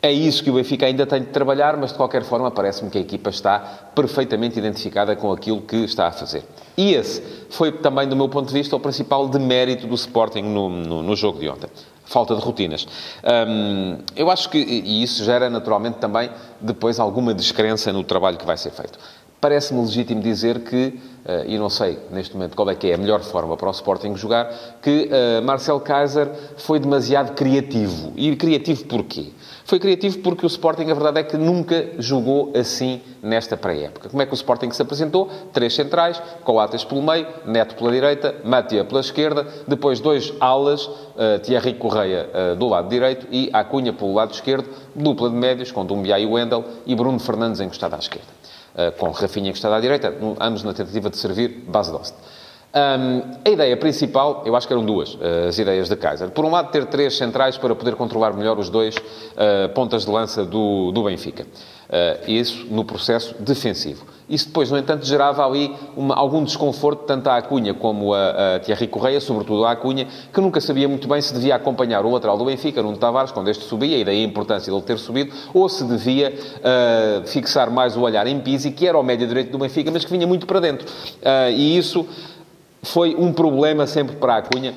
É 0.02 0.10
isso 0.10 0.42
que 0.42 0.50
o 0.50 0.54
Benfica 0.54 0.86
ainda 0.86 1.04
tem 1.04 1.20
de 1.20 1.26
trabalhar, 1.26 1.76
mas 1.76 1.90
de 1.90 1.96
qualquer 1.96 2.22
forma 2.24 2.50
parece-me 2.50 2.90
que 2.90 2.96
a 2.96 3.00
equipa 3.02 3.28
está 3.28 3.58
perfeitamente 3.94 4.58
identificada 4.58 5.14
com 5.14 5.30
aquilo 5.30 5.60
que 5.60 5.76
está 5.76 6.06
a 6.06 6.12
fazer. 6.12 6.42
E 6.76 6.94
esse 6.94 7.22
foi 7.50 7.70
também, 7.70 8.08
do 8.08 8.16
meu 8.16 8.28
ponto 8.28 8.48
de 8.48 8.54
vista, 8.54 8.74
o 8.74 8.80
principal 8.80 9.28
demérito 9.28 9.86
do 9.86 9.94
Sporting 9.94 10.42
no, 10.42 10.70
no, 10.70 11.02
no 11.02 11.16
jogo 11.16 11.38
de 11.38 11.48
ontem 11.48 11.68
falta 12.10 12.34
de 12.34 12.40
rotinas. 12.40 12.88
Um, 13.48 13.98
eu 14.16 14.28
acho 14.30 14.50
que, 14.50 14.58
e 14.58 15.00
isso 15.00 15.24
gera 15.24 15.48
naturalmente 15.48 15.98
também 15.98 16.28
depois 16.60 16.98
alguma 16.98 17.32
descrença 17.32 17.92
no 17.92 18.02
trabalho 18.02 18.36
que 18.36 18.44
vai 18.44 18.56
ser 18.56 18.72
feito. 18.72 18.98
Parece-me 19.40 19.80
legítimo 19.80 20.20
dizer 20.20 20.60
que, 20.64 20.98
uh, 21.24 21.46
e 21.46 21.56
não 21.56 21.70
sei 21.70 21.98
neste 22.10 22.34
momento 22.34 22.56
qual 22.56 22.68
é 22.68 22.74
que 22.74 22.88
é 22.90 22.94
a 22.94 22.98
melhor 22.98 23.20
forma 23.20 23.56
para 23.56 23.68
o 23.68 23.70
Sporting 23.70 24.16
jogar, 24.16 24.52
que 24.82 25.08
uh, 25.08 25.42
Marcel 25.42 25.78
Kaiser 25.78 26.28
foi 26.56 26.80
demasiado 26.80 27.32
criativo. 27.34 28.12
E 28.16 28.34
criativo 28.34 28.84
porquê? 28.86 29.30
Foi 29.70 29.78
criativo 29.78 30.18
porque 30.18 30.44
o 30.44 30.48
Sporting, 30.48 30.90
a 30.90 30.94
verdade 30.94 31.20
é 31.20 31.22
que 31.22 31.36
nunca 31.36 31.90
jogou 31.96 32.52
assim 32.56 33.00
nesta 33.22 33.56
pré-época. 33.56 34.08
Como 34.08 34.20
é 34.20 34.26
que 34.26 34.32
o 34.32 34.34
Sporting 34.34 34.68
se 34.72 34.82
apresentou? 34.82 35.30
Três 35.52 35.76
centrais, 35.76 36.20
Coates 36.42 36.82
pelo 36.82 37.00
meio, 37.00 37.24
Neto 37.46 37.76
pela 37.76 37.92
direita, 37.92 38.34
Matia 38.42 38.84
pela 38.84 38.98
esquerda, 38.98 39.46
depois 39.68 40.00
dois 40.00 40.34
alas, 40.40 40.86
uh, 40.86 41.38
Thierry 41.40 41.74
Correia 41.74 42.28
uh, 42.34 42.56
do 42.56 42.66
lado 42.66 42.88
direito 42.88 43.28
e 43.30 43.48
Acunha 43.52 43.92
pelo 43.92 44.12
lado 44.12 44.32
esquerdo, 44.32 44.68
dupla 44.92 45.30
de 45.30 45.36
médios 45.36 45.70
com 45.70 45.86
Dumbia 45.86 46.18
e 46.18 46.26
Wendel 46.26 46.64
e 46.84 46.92
Bruno 46.96 47.20
Fernandes 47.20 47.60
encostado 47.60 47.94
à 47.94 47.98
esquerda. 47.98 48.26
Uh, 48.74 48.90
com 48.98 49.08
Rafinha 49.12 49.50
encostado 49.50 49.74
à 49.74 49.80
direita, 49.80 50.12
ambos 50.40 50.64
na 50.64 50.74
tentativa 50.74 51.08
de 51.08 51.16
servir 51.16 51.64
base 51.68 51.92
Dost. 51.92 52.16
Um, 52.72 53.22
a 53.44 53.50
ideia 53.50 53.76
principal, 53.76 54.44
eu 54.46 54.54
acho 54.54 54.64
que 54.64 54.72
eram 54.72 54.84
duas, 54.84 55.14
uh, 55.14 55.48
as 55.48 55.58
ideias 55.58 55.88
de 55.88 55.96
Kaiser. 55.96 56.30
Por 56.30 56.44
um 56.44 56.50
lado, 56.50 56.70
ter 56.70 56.86
três 56.86 57.16
centrais 57.16 57.58
para 57.58 57.74
poder 57.74 57.96
controlar 57.96 58.32
melhor 58.32 58.58
os 58.60 58.70
dois 58.70 58.94
uh, 58.96 59.68
pontas 59.74 60.04
de 60.04 60.10
lança 60.10 60.44
do, 60.44 60.92
do 60.92 61.02
Benfica. 61.02 61.42
Uh, 61.42 62.30
isso 62.30 62.66
no 62.70 62.84
processo 62.84 63.34
defensivo. 63.40 64.04
Isso 64.28 64.46
depois, 64.46 64.70
no 64.70 64.78
entanto, 64.78 65.04
gerava 65.04 65.44
ali 65.44 65.74
uma, 65.96 66.14
algum 66.14 66.44
desconforto, 66.44 67.02
tanto 67.04 67.28
à 67.28 67.38
Acunha 67.38 67.74
como 67.74 68.14
a, 68.14 68.54
a 68.54 68.60
Thierry 68.60 68.86
Correia, 68.86 69.20
sobretudo 69.20 69.64
à 69.64 69.72
Acunha, 69.72 70.06
que 70.32 70.40
nunca 70.40 70.60
sabia 70.60 70.88
muito 70.88 71.08
bem 71.08 71.20
se 71.20 71.34
devia 71.34 71.56
acompanhar 71.56 72.04
o 72.04 72.12
lateral 72.12 72.38
do 72.38 72.44
Benfica, 72.44 72.80
Nuno 72.80 72.96
Tavares, 72.96 73.32
quando 73.32 73.50
este 73.50 73.64
subia, 73.64 73.98
e 73.98 74.04
daí 74.04 74.22
a 74.22 74.24
importância 74.24 74.72
dele 74.72 74.84
ter 74.84 75.00
subido, 75.00 75.34
ou 75.52 75.68
se 75.68 75.82
devia 75.82 76.32
uh, 76.32 77.26
fixar 77.26 77.68
mais 77.72 77.96
o 77.96 78.02
olhar 78.02 78.24
em 78.28 78.38
Pizzi, 78.38 78.70
que 78.70 78.86
era 78.86 78.96
o 78.96 79.02
médio 79.02 79.26
direito 79.26 79.50
do 79.50 79.58
Benfica, 79.58 79.90
mas 79.90 80.04
que 80.04 80.12
vinha 80.12 80.28
muito 80.28 80.46
para 80.46 80.60
dentro. 80.60 80.86
Uh, 80.86 81.50
e 81.50 81.76
isso 81.76 82.06
foi 82.82 83.14
um 83.14 83.32
problema 83.32 83.86
sempre 83.86 84.16
para 84.16 84.36
a 84.36 84.42
Cunha, 84.42 84.74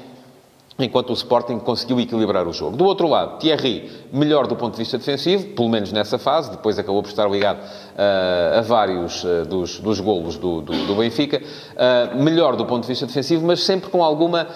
enquanto 0.80 1.12
o 1.12 1.14
Sporting 1.14 1.60
conseguiu 1.60 2.00
equilibrar 2.00 2.48
o 2.48 2.54
jogo. 2.54 2.76
Do 2.76 2.86
outro 2.86 3.08
lado, 3.08 3.38
Thierry, 3.38 3.92
melhor 4.12 4.48
do 4.48 4.56
ponto 4.56 4.74
de 4.74 4.80
vista 4.80 4.98
defensivo, 4.98 5.50
pelo 5.50 5.70
menos 5.70 5.92
nessa 5.92 6.18
fase, 6.18 6.50
depois 6.50 6.80
acabou 6.80 7.02
por 7.04 7.10
estar 7.10 7.30
ligado 7.30 7.60
uh, 7.60 8.60
a 8.60 8.62
vários 8.62 9.24
uh, 9.24 9.46
dos, 9.46 9.80
dos 9.80 10.00
golos 10.00 10.36
do, 10.36 10.62
do, 10.62 10.74
do 10.88 10.96
Benfica, 10.96 11.42
uh, 11.42 12.22
melhor 12.22 12.56
do 12.56 12.66
ponto 12.66 12.82
de 12.82 12.88
vista 12.88 13.06
defensivo, 13.06 13.46
mas 13.46 13.64
sempre 13.64 13.90
com 13.90 14.04
alguma 14.04 14.48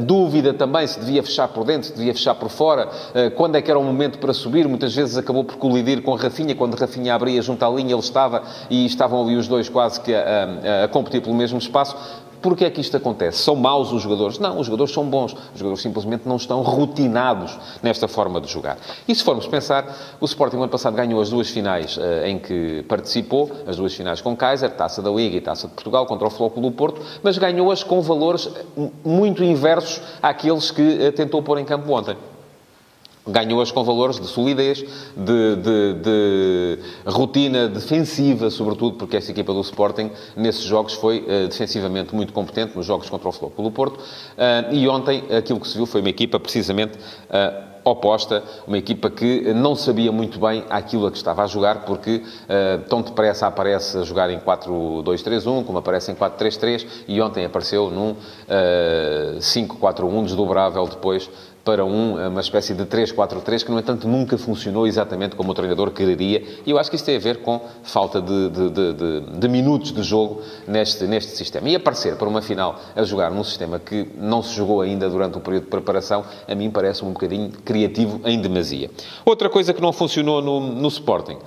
dúvida 0.00 0.52
também 0.52 0.86
se 0.86 0.98
devia 1.00 1.22
fechar 1.22 1.48
por 1.48 1.64
dentro, 1.64 1.88
se 1.88 1.94
devia 1.94 2.12
fechar 2.12 2.34
por 2.34 2.48
fora, 2.48 2.88
quando 3.36 3.56
é 3.56 3.62
que 3.62 3.70
era 3.70 3.78
o 3.78 3.82
momento 3.82 4.18
para 4.18 4.32
subir, 4.32 4.66
muitas 4.68 4.94
vezes 4.94 5.16
acabou 5.16 5.44
por 5.44 5.56
colidir 5.56 6.02
com 6.02 6.14
Rafinha, 6.14 6.54
quando 6.54 6.74
Rafinha 6.74 7.14
abria 7.14 7.40
junto 7.40 7.64
à 7.64 7.68
linha, 7.68 7.92
ele 7.92 8.00
estava, 8.00 8.42
e 8.68 8.84
estavam 8.84 9.22
ali 9.22 9.36
os 9.36 9.48
dois 9.48 9.68
quase 9.68 10.00
que 10.00 10.14
a, 10.14 10.48
a, 10.82 10.84
a 10.84 10.88
competir 10.88 11.22
pelo 11.22 11.34
mesmo 11.34 11.58
espaço, 11.58 11.96
Porquê 12.46 12.66
é 12.66 12.70
que 12.70 12.80
isto 12.80 12.96
acontece? 12.96 13.38
São 13.38 13.56
maus 13.56 13.90
os 13.90 14.00
jogadores? 14.00 14.38
Não, 14.38 14.60
os 14.60 14.66
jogadores 14.66 14.94
são 14.94 15.04
bons. 15.04 15.32
Os 15.32 15.58
jogadores 15.58 15.82
simplesmente 15.82 16.28
não 16.28 16.36
estão 16.36 16.62
rotinados 16.62 17.58
nesta 17.82 18.06
forma 18.06 18.40
de 18.40 18.46
jogar. 18.46 18.78
E 19.08 19.12
se 19.12 19.24
formos 19.24 19.48
pensar, 19.48 20.16
o 20.20 20.24
Sporting, 20.26 20.54
no 20.54 20.62
ano 20.62 20.70
passado, 20.70 20.94
ganhou 20.94 21.20
as 21.20 21.28
duas 21.28 21.50
finais 21.50 21.96
uh, 21.96 22.24
em 22.24 22.38
que 22.38 22.84
participou, 22.88 23.50
as 23.66 23.78
duas 23.78 23.92
finais 23.92 24.20
com 24.20 24.36
Kaiser, 24.36 24.70
Taça 24.70 25.02
da 25.02 25.10
Liga 25.10 25.36
e 25.36 25.40
Taça 25.40 25.66
de 25.66 25.74
Portugal, 25.74 26.06
contra 26.06 26.28
o 26.28 26.30
Flóculo 26.30 26.70
do 26.70 26.76
Porto, 26.76 27.02
mas 27.20 27.36
ganhou-as 27.36 27.82
com 27.82 28.00
valores 28.00 28.48
eh, 28.48 28.90
muito 29.04 29.42
inversos 29.42 30.00
àqueles 30.22 30.70
que 30.70 30.82
uh, 30.82 31.10
tentou 31.10 31.42
pôr 31.42 31.58
em 31.58 31.64
campo 31.64 31.92
ontem 31.92 32.16
ganhou-as 33.26 33.70
com 33.70 33.82
valores 33.82 34.20
de 34.20 34.26
solidez, 34.26 34.84
de, 35.16 35.56
de, 35.56 35.94
de, 35.94 36.78
rotina 37.06 37.68
defensiva, 37.68 38.50
sobretudo 38.50 38.96
porque 38.96 39.16
esta 39.16 39.30
equipa 39.30 39.52
do 39.52 39.60
Sporting, 39.60 40.10
nesses 40.36 40.62
jogos, 40.62 40.94
foi 40.94 41.20
uh, 41.20 41.48
defensivamente 41.48 42.14
muito 42.14 42.32
competente, 42.32 42.76
nos 42.76 42.86
jogos 42.86 43.10
contra 43.10 43.28
o 43.28 43.32
Flóculo 43.32 43.68
do 43.68 43.74
Porto, 43.74 43.96
uh, 43.98 44.72
e 44.72 44.88
ontem 44.88 45.24
aquilo 45.36 45.60
que 45.60 45.68
se 45.68 45.76
viu 45.76 45.86
foi 45.86 46.00
uma 46.00 46.10
equipa, 46.10 46.38
precisamente, 46.38 46.96
uh, 46.96 47.66
oposta, 47.90 48.42
uma 48.66 48.76
equipa 48.76 49.08
que 49.08 49.54
não 49.54 49.76
sabia 49.76 50.10
muito 50.10 50.40
bem 50.40 50.64
aquilo 50.68 51.06
a 51.06 51.10
que 51.10 51.16
estava 51.16 51.44
a 51.44 51.46
jogar, 51.46 51.84
porque 51.84 52.16
uh, 52.16 52.88
tão 52.88 53.00
depressa 53.00 53.46
aparece 53.46 53.98
a 53.98 54.02
jogar 54.02 54.28
em 54.30 54.40
4-2-3-1, 54.40 55.64
como 55.64 55.78
aparece 55.78 56.10
em 56.10 56.14
4-3-3, 56.14 56.86
e 57.06 57.20
ontem 57.20 57.44
apareceu 57.44 57.88
num 57.90 58.10
uh, 58.10 59.38
5-4-1 59.38 60.24
desdobrável 60.24 60.86
depois 60.88 61.30
para 61.66 61.84
um, 61.84 62.28
uma 62.28 62.40
espécie 62.40 62.72
de 62.74 62.84
3-4-3 62.84 63.64
que, 63.64 63.72
no 63.72 63.80
entanto, 63.80 64.06
nunca 64.06 64.38
funcionou 64.38 64.86
exatamente 64.86 65.34
como 65.34 65.50
o 65.50 65.54
treinador 65.54 65.90
quereria. 65.90 66.40
E 66.64 66.70
eu 66.70 66.78
acho 66.78 66.88
que 66.88 66.94
isso 66.94 67.04
tem 67.04 67.16
a 67.16 67.18
ver 67.18 67.38
com 67.38 67.60
falta 67.82 68.22
de, 68.22 68.48
de, 68.50 68.70
de, 68.70 69.20
de, 69.36 69.48
minutos 69.48 69.92
de 69.92 70.00
jogo 70.04 70.42
neste, 70.64 71.08
neste 71.08 71.32
sistema. 71.32 71.68
E 71.68 71.74
aparecer 71.74 72.14
para 72.14 72.28
uma 72.28 72.40
final 72.40 72.78
a 72.94 73.02
jogar 73.02 73.32
num 73.32 73.42
sistema 73.42 73.80
que 73.80 74.08
não 74.16 74.44
se 74.44 74.54
jogou 74.54 74.80
ainda 74.80 75.10
durante 75.10 75.38
o 75.38 75.40
período 75.40 75.64
de 75.64 75.70
preparação, 75.70 76.24
a 76.46 76.54
mim 76.54 76.70
parece 76.70 77.04
um 77.04 77.10
bocadinho 77.12 77.50
criativo 77.64 78.20
em 78.24 78.40
demasia. 78.40 78.88
Outra 79.24 79.50
coisa 79.50 79.74
que 79.74 79.82
não 79.82 79.92
funcionou 79.92 80.40
no, 80.40 80.60
no 80.60 80.86
Sporting 80.86 81.38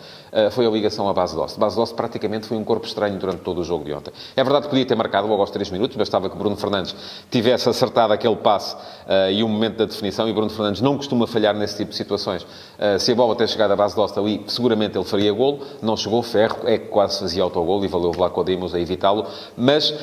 foi 0.52 0.66
a 0.66 0.70
ligação 0.70 1.10
à 1.10 1.14
base 1.14 1.36
Dost. 1.36 1.60
Base 1.60 1.76
Dost 1.76 1.96
praticamente 1.96 2.48
foi 2.48 2.58
um 2.58 2.64
corpo 2.64 2.86
estranho 2.86 3.18
durante 3.18 3.42
todo 3.42 3.62
o 3.62 3.64
jogo 3.64 3.84
de 3.84 3.94
ontem. 3.94 4.12
É 4.36 4.44
verdade 4.44 4.66
que 4.66 4.70
podia 4.70 4.86
ter 4.86 4.96
marcado 4.96 5.28
logo 5.28 5.42
aos 5.42 5.52
3 5.52 5.70
minutos, 5.72 5.96
bastava 5.98 6.30
que 6.30 6.38
Bruno 6.38 6.56
Fernandes 6.56 6.96
tivesse 7.30 7.68
acertado 7.70 8.14
aquele 8.14 8.36
passe 8.36 8.76
uh, 8.76 9.32
e 9.32 9.44
o 9.44 9.48
momento 9.48 9.78
da 9.78 9.86
definição 9.86 10.28
e 10.28 10.34
Bruno 10.34 10.50
Fernandes 10.50 10.82
não 10.82 10.98
costuma 10.98 11.28
falhar 11.28 11.56
nesse 11.56 11.78
tipo 11.78 11.92
de 11.92 11.98
situações. 11.98 12.44
Uh, 12.44 13.00
se 13.00 13.12
a 13.12 13.16
bola 13.16 13.36
ter 13.36 13.48
chegado 13.48 13.72
à 13.72 13.76
base 13.76 14.00
Osta 14.00 14.20
ali, 14.20 14.44
seguramente 14.48 14.98
ele 14.98 15.06
faria 15.06 15.32
golo. 15.32 15.60
Não 15.82 15.96
chegou, 15.98 16.22
Ferro 16.24 16.60
é 16.66 16.78
que 16.78 16.88
quase 16.88 17.20
fazia 17.20 17.44
autogolo 17.44 17.84
e 17.86 17.88
valeu 17.88 18.10
o 18.10 18.14
Vlaco 18.14 18.44
Dimos 18.44 18.74
a 18.74 18.80
evitá-lo. 18.80 19.26
Mas 19.58 19.94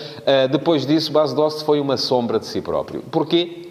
depois 0.50 0.86
disso, 0.86 1.10
base 1.10 1.34
Osta 1.34 1.64
foi 1.64 1.80
uma 1.80 1.96
sombra 1.96 2.38
de 2.38 2.46
si 2.46 2.60
próprio. 2.60 3.02
Porquê? 3.10 3.65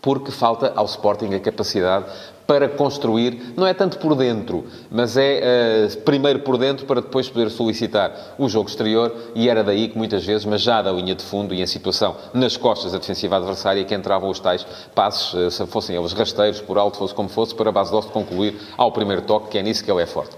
Porque 0.00 0.30
falta 0.30 0.72
ao 0.74 0.86
Sporting 0.86 1.34
a 1.34 1.40
capacidade 1.40 2.06
para 2.50 2.68
construir, 2.68 3.54
não 3.56 3.64
é 3.64 3.72
tanto 3.72 3.96
por 3.98 4.16
dentro, 4.16 4.64
mas 4.90 5.16
é 5.16 5.86
uh, 5.86 6.00
primeiro 6.00 6.40
por 6.40 6.58
dentro 6.58 6.84
para 6.84 7.00
depois 7.00 7.28
poder 7.28 7.48
solicitar 7.48 8.34
o 8.36 8.48
jogo 8.48 8.68
exterior 8.68 9.14
e 9.36 9.48
era 9.48 9.62
daí 9.62 9.86
que 9.86 9.96
muitas 9.96 10.26
vezes, 10.26 10.44
mas 10.44 10.60
já 10.60 10.82
da 10.82 10.90
linha 10.90 11.14
de 11.14 11.22
fundo 11.22 11.54
e 11.54 11.62
em 11.62 11.66
situação 11.66 12.16
nas 12.34 12.56
costas 12.56 12.90
da 12.90 12.98
defensiva 12.98 13.36
adversária, 13.36 13.84
que 13.84 13.94
entravam 13.94 14.28
os 14.28 14.40
tais 14.40 14.66
passos, 14.96 15.32
uh, 15.34 15.48
se 15.48 15.64
fossem 15.66 15.94
eles 15.94 16.12
rasteiros, 16.12 16.60
por 16.60 16.76
alto, 16.76 16.98
fosse 16.98 17.14
como 17.14 17.28
fosse, 17.28 17.54
para 17.54 17.68
a 17.68 17.72
base 17.72 17.92
de 17.92 18.06
concluir 18.08 18.56
ao 18.76 18.90
primeiro 18.90 19.22
toque, 19.22 19.50
que 19.50 19.58
é 19.58 19.62
nisso 19.62 19.84
que 19.84 19.90
ele 19.92 20.02
é 20.02 20.06
forte. 20.06 20.34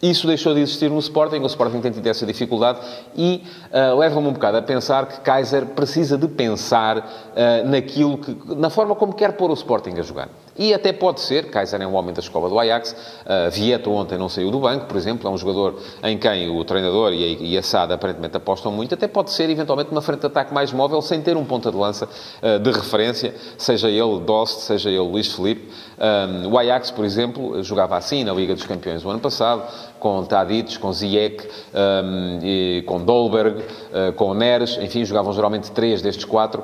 Isso 0.00 0.28
deixou 0.28 0.54
de 0.54 0.60
existir 0.60 0.88
no 0.88 0.98
Sporting, 1.00 1.40
o 1.40 1.46
Sporting 1.46 1.80
tem 1.80 1.90
tido 1.90 2.06
essa 2.06 2.24
dificuldade 2.24 2.78
e 3.16 3.42
uh, 3.72 3.98
leva-me 3.98 4.28
um 4.28 4.32
bocado 4.32 4.56
a 4.56 4.62
pensar 4.62 5.06
que 5.06 5.20
Kaiser 5.20 5.66
precisa 5.66 6.16
de 6.16 6.28
pensar 6.28 6.98
uh, 6.98 7.68
naquilo 7.68 8.16
que, 8.18 8.36
na 8.54 8.70
forma 8.70 8.94
como 8.94 9.12
quer 9.12 9.32
pôr 9.32 9.50
o 9.50 9.54
Sporting 9.54 9.98
a 9.98 10.02
jogar. 10.02 10.28
E 10.56 10.72
até 10.72 10.92
pode 10.92 11.20
ser, 11.20 11.50
Kaiser 11.50 11.80
é 11.82 11.86
um 11.86 11.94
homem 11.94 12.12
da 12.12 12.20
escola 12.20 12.48
do 12.48 12.58
Ajax, 12.58 12.92
uh, 12.92 13.50
Vieto 13.50 13.90
ontem 13.90 14.16
não 14.16 14.28
saiu 14.28 14.52
do 14.52 14.60
banco, 14.60 14.86
por 14.86 14.96
exemplo, 14.96 15.28
é 15.28 15.32
um 15.32 15.36
jogador 15.36 15.80
em 16.04 16.16
quem 16.16 16.48
o 16.48 16.64
treinador 16.64 17.12
e 17.12 17.24
a, 17.24 17.44
e 17.44 17.58
a 17.58 17.62
SAD 17.62 17.92
aparentemente 17.92 18.36
apostam 18.36 18.70
muito, 18.70 18.94
até 18.94 19.08
pode 19.08 19.32
ser 19.32 19.50
eventualmente 19.50 19.90
uma 19.90 20.02
frente 20.02 20.20
de 20.20 20.26
ataque 20.26 20.54
mais 20.54 20.72
móvel, 20.72 21.02
sem 21.02 21.20
ter 21.20 21.36
um 21.36 21.44
ponta 21.44 21.72
de 21.72 21.76
lança 21.76 22.06
uh, 22.06 22.58
de 22.60 22.70
referência, 22.70 23.34
seja 23.56 23.88
ele 23.88 24.20
Dost, 24.20 24.60
seja 24.60 24.90
ele 24.90 25.00
Luís 25.00 25.32
Felipe. 25.32 25.68
Um, 25.98 26.52
o 26.52 26.58
Ajax, 26.58 26.92
por 26.92 27.04
exemplo, 27.04 27.60
jogava 27.64 27.96
assim 27.96 28.22
na 28.22 28.32
Liga 28.32 28.54
dos 28.54 28.64
Campeões 28.64 29.02
do 29.02 29.10
ano 29.10 29.18
passado, 29.18 29.62
com 29.98 30.24
Tadic, 30.24 30.78
com 30.78 30.92
Ziyech, 30.92 31.48
um, 31.74 32.82
com 32.84 33.04
Dolberg, 33.04 33.60
uh, 33.60 34.12
com 34.14 34.34
Neres, 34.34 34.78
enfim, 34.80 35.04
jogavam 35.04 35.32
geralmente 35.32 35.70
três 35.70 36.02
destes 36.02 36.24
quatro, 36.24 36.62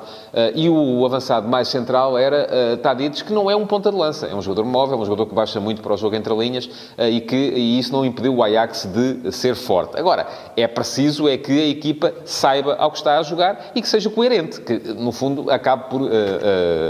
e 0.53 0.69
o, 0.69 1.05
avançado 1.05 1.47
mais 1.47 1.67
central 1.67 2.17
era 2.17 2.47
uh, 2.47 2.77
Tadic, 2.77 3.23
que 3.23 3.33
não 3.33 3.49
é 3.49 3.55
um 3.55 3.65
ponta 3.65 3.91
de 3.91 3.97
lança. 3.97 4.27
É 4.27 4.35
um 4.35 4.41
jogador 4.41 4.65
móvel, 4.65 4.97
um 4.99 5.05
jogador 5.05 5.25
que 5.25 5.35
baixa 5.35 5.59
muito 5.59 5.81
para 5.81 5.93
o 5.93 5.97
jogo 5.97 6.15
entre 6.15 6.33
linhas 6.35 6.69
eh, 6.97 7.09
e 7.09 7.21
que 7.21 7.35
e 7.35 7.79
isso 7.79 7.91
não 7.91 8.05
impediu 8.05 8.35
o 8.35 8.43
Ajax 8.43 8.85
de 8.85 9.31
ser 9.31 9.55
forte. 9.55 9.97
Agora, 9.97 10.27
é 10.55 10.67
preciso 10.67 11.27
é 11.27 11.37
que 11.37 11.51
a 11.51 11.67
equipa 11.67 12.13
saiba 12.25 12.75
ao 12.75 12.91
que 12.91 12.97
está 12.97 13.19
a 13.19 13.23
jogar 13.23 13.71
e 13.75 13.81
que 13.81 13.87
seja 13.87 14.09
coerente, 14.09 14.61
que 14.61 14.77
no 14.93 15.11
fundo 15.11 15.49
acabe 15.49 15.89
por 15.89 16.01
uh, 16.01 16.05
uh, 16.05 16.09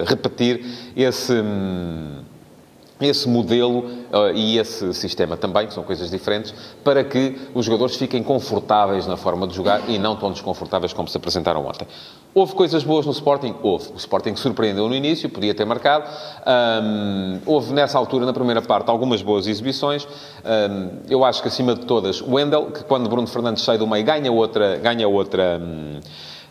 repetir 0.05 0.65
esse. 0.95 1.33
Hum, 1.33 2.23
esse 2.99 3.27
modelo 3.27 3.79
uh, 3.79 4.31
e 4.33 4.57
esse 4.57 4.93
sistema 4.93 5.35
também, 5.35 5.67
que 5.67 5.73
são 5.73 5.83
coisas 5.83 6.09
diferentes, 6.09 6.53
para 6.83 7.03
que 7.03 7.35
os 7.53 7.65
jogadores 7.65 7.95
fiquem 7.97 8.23
confortáveis 8.23 9.05
na 9.05 9.17
forma 9.17 9.47
de 9.47 9.55
jogar 9.55 9.89
e 9.89 9.97
não 9.97 10.15
tão 10.15 10.31
desconfortáveis 10.31 10.93
como 10.93 11.07
se 11.07 11.17
apresentaram 11.17 11.65
ontem. 11.65 11.87
Houve 12.33 12.53
coisas 12.53 12.83
boas 12.83 13.05
no 13.05 13.11
Sporting? 13.11 13.55
Houve. 13.61 13.93
O 13.93 13.97
Sporting 13.97 14.35
surpreendeu 14.35 14.87
no 14.89 14.95
início, 14.95 15.29
podia 15.29 15.53
ter 15.53 15.65
marcado. 15.65 16.05
Um, 16.83 17.39
houve, 17.45 17.73
nessa 17.73 17.97
altura, 17.97 18.25
na 18.25 18.33
primeira 18.33 18.61
parte, 18.61 18.89
algumas 18.89 19.21
boas 19.21 19.47
exibições. 19.47 20.05
Um, 20.43 20.99
eu 21.09 21.23
acho 21.23 21.41
que, 21.41 21.47
acima 21.47 21.75
de 21.75 21.85
todas, 21.85 22.21
o 22.21 22.33
Wendel, 22.33 22.71
que 22.71 22.83
quando 22.83 23.09
Bruno 23.09 23.27
Fernandes 23.27 23.63
sai 23.63 23.77
do 23.77 23.87
meio, 23.87 24.03
ganha 24.03 24.31
outra... 24.31 24.77
Ganha 24.77 25.07
outra 25.07 25.61
um, 25.61 25.99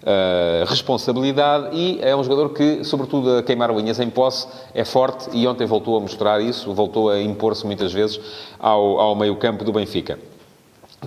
Uh, 0.04 0.66
responsabilidade 0.66 1.75
e 1.75 1.99
é 2.02 2.14
um 2.14 2.23
jogador 2.23 2.50
que, 2.50 2.84
sobretudo 2.84 3.38
a 3.38 3.42
queimar 3.42 3.75
linhas 3.75 3.99
em 3.99 4.11
posse, 4.11 4.46
é 4.75 4.84
forte 4.84 5.30
e 5.32 5.46
ontem 5.46 5.66
voltou 5.66 5.96
a 5.96 6.00
mostrar 6.00 6.42
isso, 6.42 6.75
voltou 6.75 7.08
a 7.08 7.23
impor-se 7.23 7.64
muitas 7.64 7.90
vezes 7.90 8.20
ao, 8.58 9.00
ao 9.00 9.16
meio 9.16 9.34
campo 9.37 9.64
do 9.64 9.73
Benfica. 9.73 10.18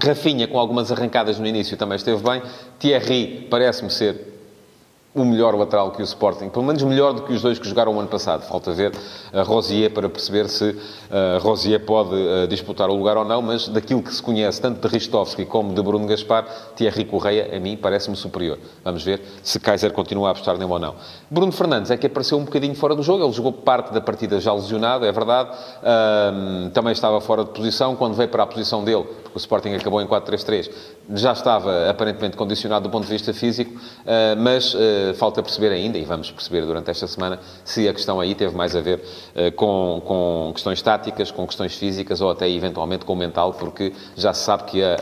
Rafinha, 0.03 0.47
com 0.47 0.57
algumas 0.57 0.91
arrancadas 0.91 1.37
no 1.37 1.45
início, 1.45 1.77
também 1.77 1.95
esteve 1.95 2.23
bem. 2.23 2.41
Thierry 2.79 3.47
parece-me 3.51 3.91
ser 3.91 4.36
o 5.21 5.25
melhor 5.25 5.55
lateral 5.55 5.91
que 5.91 6.01
o 6.01 6.03
Sporting, 6.03 6.49
pelo 6.49 6.65
menos 6.65 6.83
melhor 6.83 7.13
do 7.13 7.23
que 7.23 7.33
os 7.33 7.41
dois 7.41 7.57
que 7.59 7.67
jogaram 7.67 7.95
o 7.95 7.99
ano 7.99 8.07
passado. 8.07 8.43
Falta 8.43 8.71
ver 8.71 8.91
a 9.33 9.41
Rosier 9.41 9.91
para 9.91 10.07
perceber 10.07 10.47
se 10.49 10.75
a 11.09 11.39
Rosier 11.39 11.79
pode 11.79 12.13
uh, 12.13 12.47
disputar 12.47 12.89
o 12.89 12.95
lugar 12.95 13.17
ou 13.17 13.25
não, 13.25 13.41
mas 13.41 13.67
daquilo 13.67 14.01
que 14.01 14.13
se 14.13 14.21
conhece, 14.21 14.61
tanto 14.61 14.87
de 14.87 14.93
Ristovski 14.93 15.45
como 15.45 15.73
de 15.73 15.81
Bruno 15.81 16.05
Gaspar, 16.05 16.45
Thierry 16.75 17.05
Correia, 17.05 17.55
a 17.55 17.59
mim, 17.59 17.77
parece-me 17.77 18.15
superior. 18.15 18.57
Vamos 18.83 19.03
ver 19.03 19.21
se 19.41 19.59
Kaiser 19.59 19.91
continua 19.91 20.29
a 20.29 20.31
apostar 20.31 20.57
nele 20.57 20.71
ou 20.71 20.79
não. 20.79 20.95
Bruno 21.29 21.51
Fernandes 21.51 21.91
é 21.91 21.97
que 21.97 22.07
apareceu 22.07 22.37
um 22.37 22.43
bocadinho 22.43 22.75
fora 22.75 22.95
do 22.95 23.03
jogo, 23.03 23.23
ele 23.23 23.33
jogou 23.33 23.53
parte 23.53 23.93
da 23.93 24.01
partida 24.01 24.39
já 24.39 24.53
lesionado, 24.53 25.05
é 25.05 25.11
verdade, 25.11 25.49
uh, 25.51 26.69
também 26.71 26.91
estava 26.91 27.19
fora 27.21 27.43
de 27.43 27.51
posição, 27.51 27.95
quando 27.95 28.13
veio 28.13 28.29
para 28.29 28.43
a 28.43 28.47
posição 28.47 28.83
dele, 28.83 29.05
o 29.37 29.39
Sporting 29.39 29.73
acabou 29.73 30.01
em 30.01 30.07
4-3-3, 30.07 30.69
já 31.13 31.31
estava 31.31 31.89
aparentemente 31.89 32.35
condicionado 32.35 32.83
do 32.87 32.91
ponto 32.91 33.05
de 33.05 33.11
vista 33.11 33.33
físico, 33.33 33.71
uh, 33.71 34.35
mas 34.37 34.73
uh, 34.73 35.13
falta 35.15 35.41
perceber 35.41 35.71
ainda, 35.71 35.97
e 35.97 36.03
vamos 36.03 36.31
perceber 36.31 36.65
durante 36.65 36.89
esta 36.89 37.07
semana, 37.07 37.39
se 37.63 37.87
a 37.87 37.93
questão 37.93 38.19
aí 38.19 38.35
teve 38.35 38.55
mais 38.55 38.75
a 38.75 38.81
ver 38.81 38.99
uh, 38.99 39.51
com, 39.53 40.01
com 40.05 40.51
questões 40.53 40.81
táticas, 40.81 41.31
com 41.31 41.45
questões 41.45 41.75
físicas 41.75 42.19
ou 42.19 42.31
até 42.31 42.49
eventualmente 42.49 43.05
com 43.05 43.13
o 43.13 43.15
mental, 43.15 43.53
porque 43.53 43.93
já 44.15 44.33
se 44.33 44.43
sabe 44.43 44.63
que 44.63 44.83
a, 44.83 44.95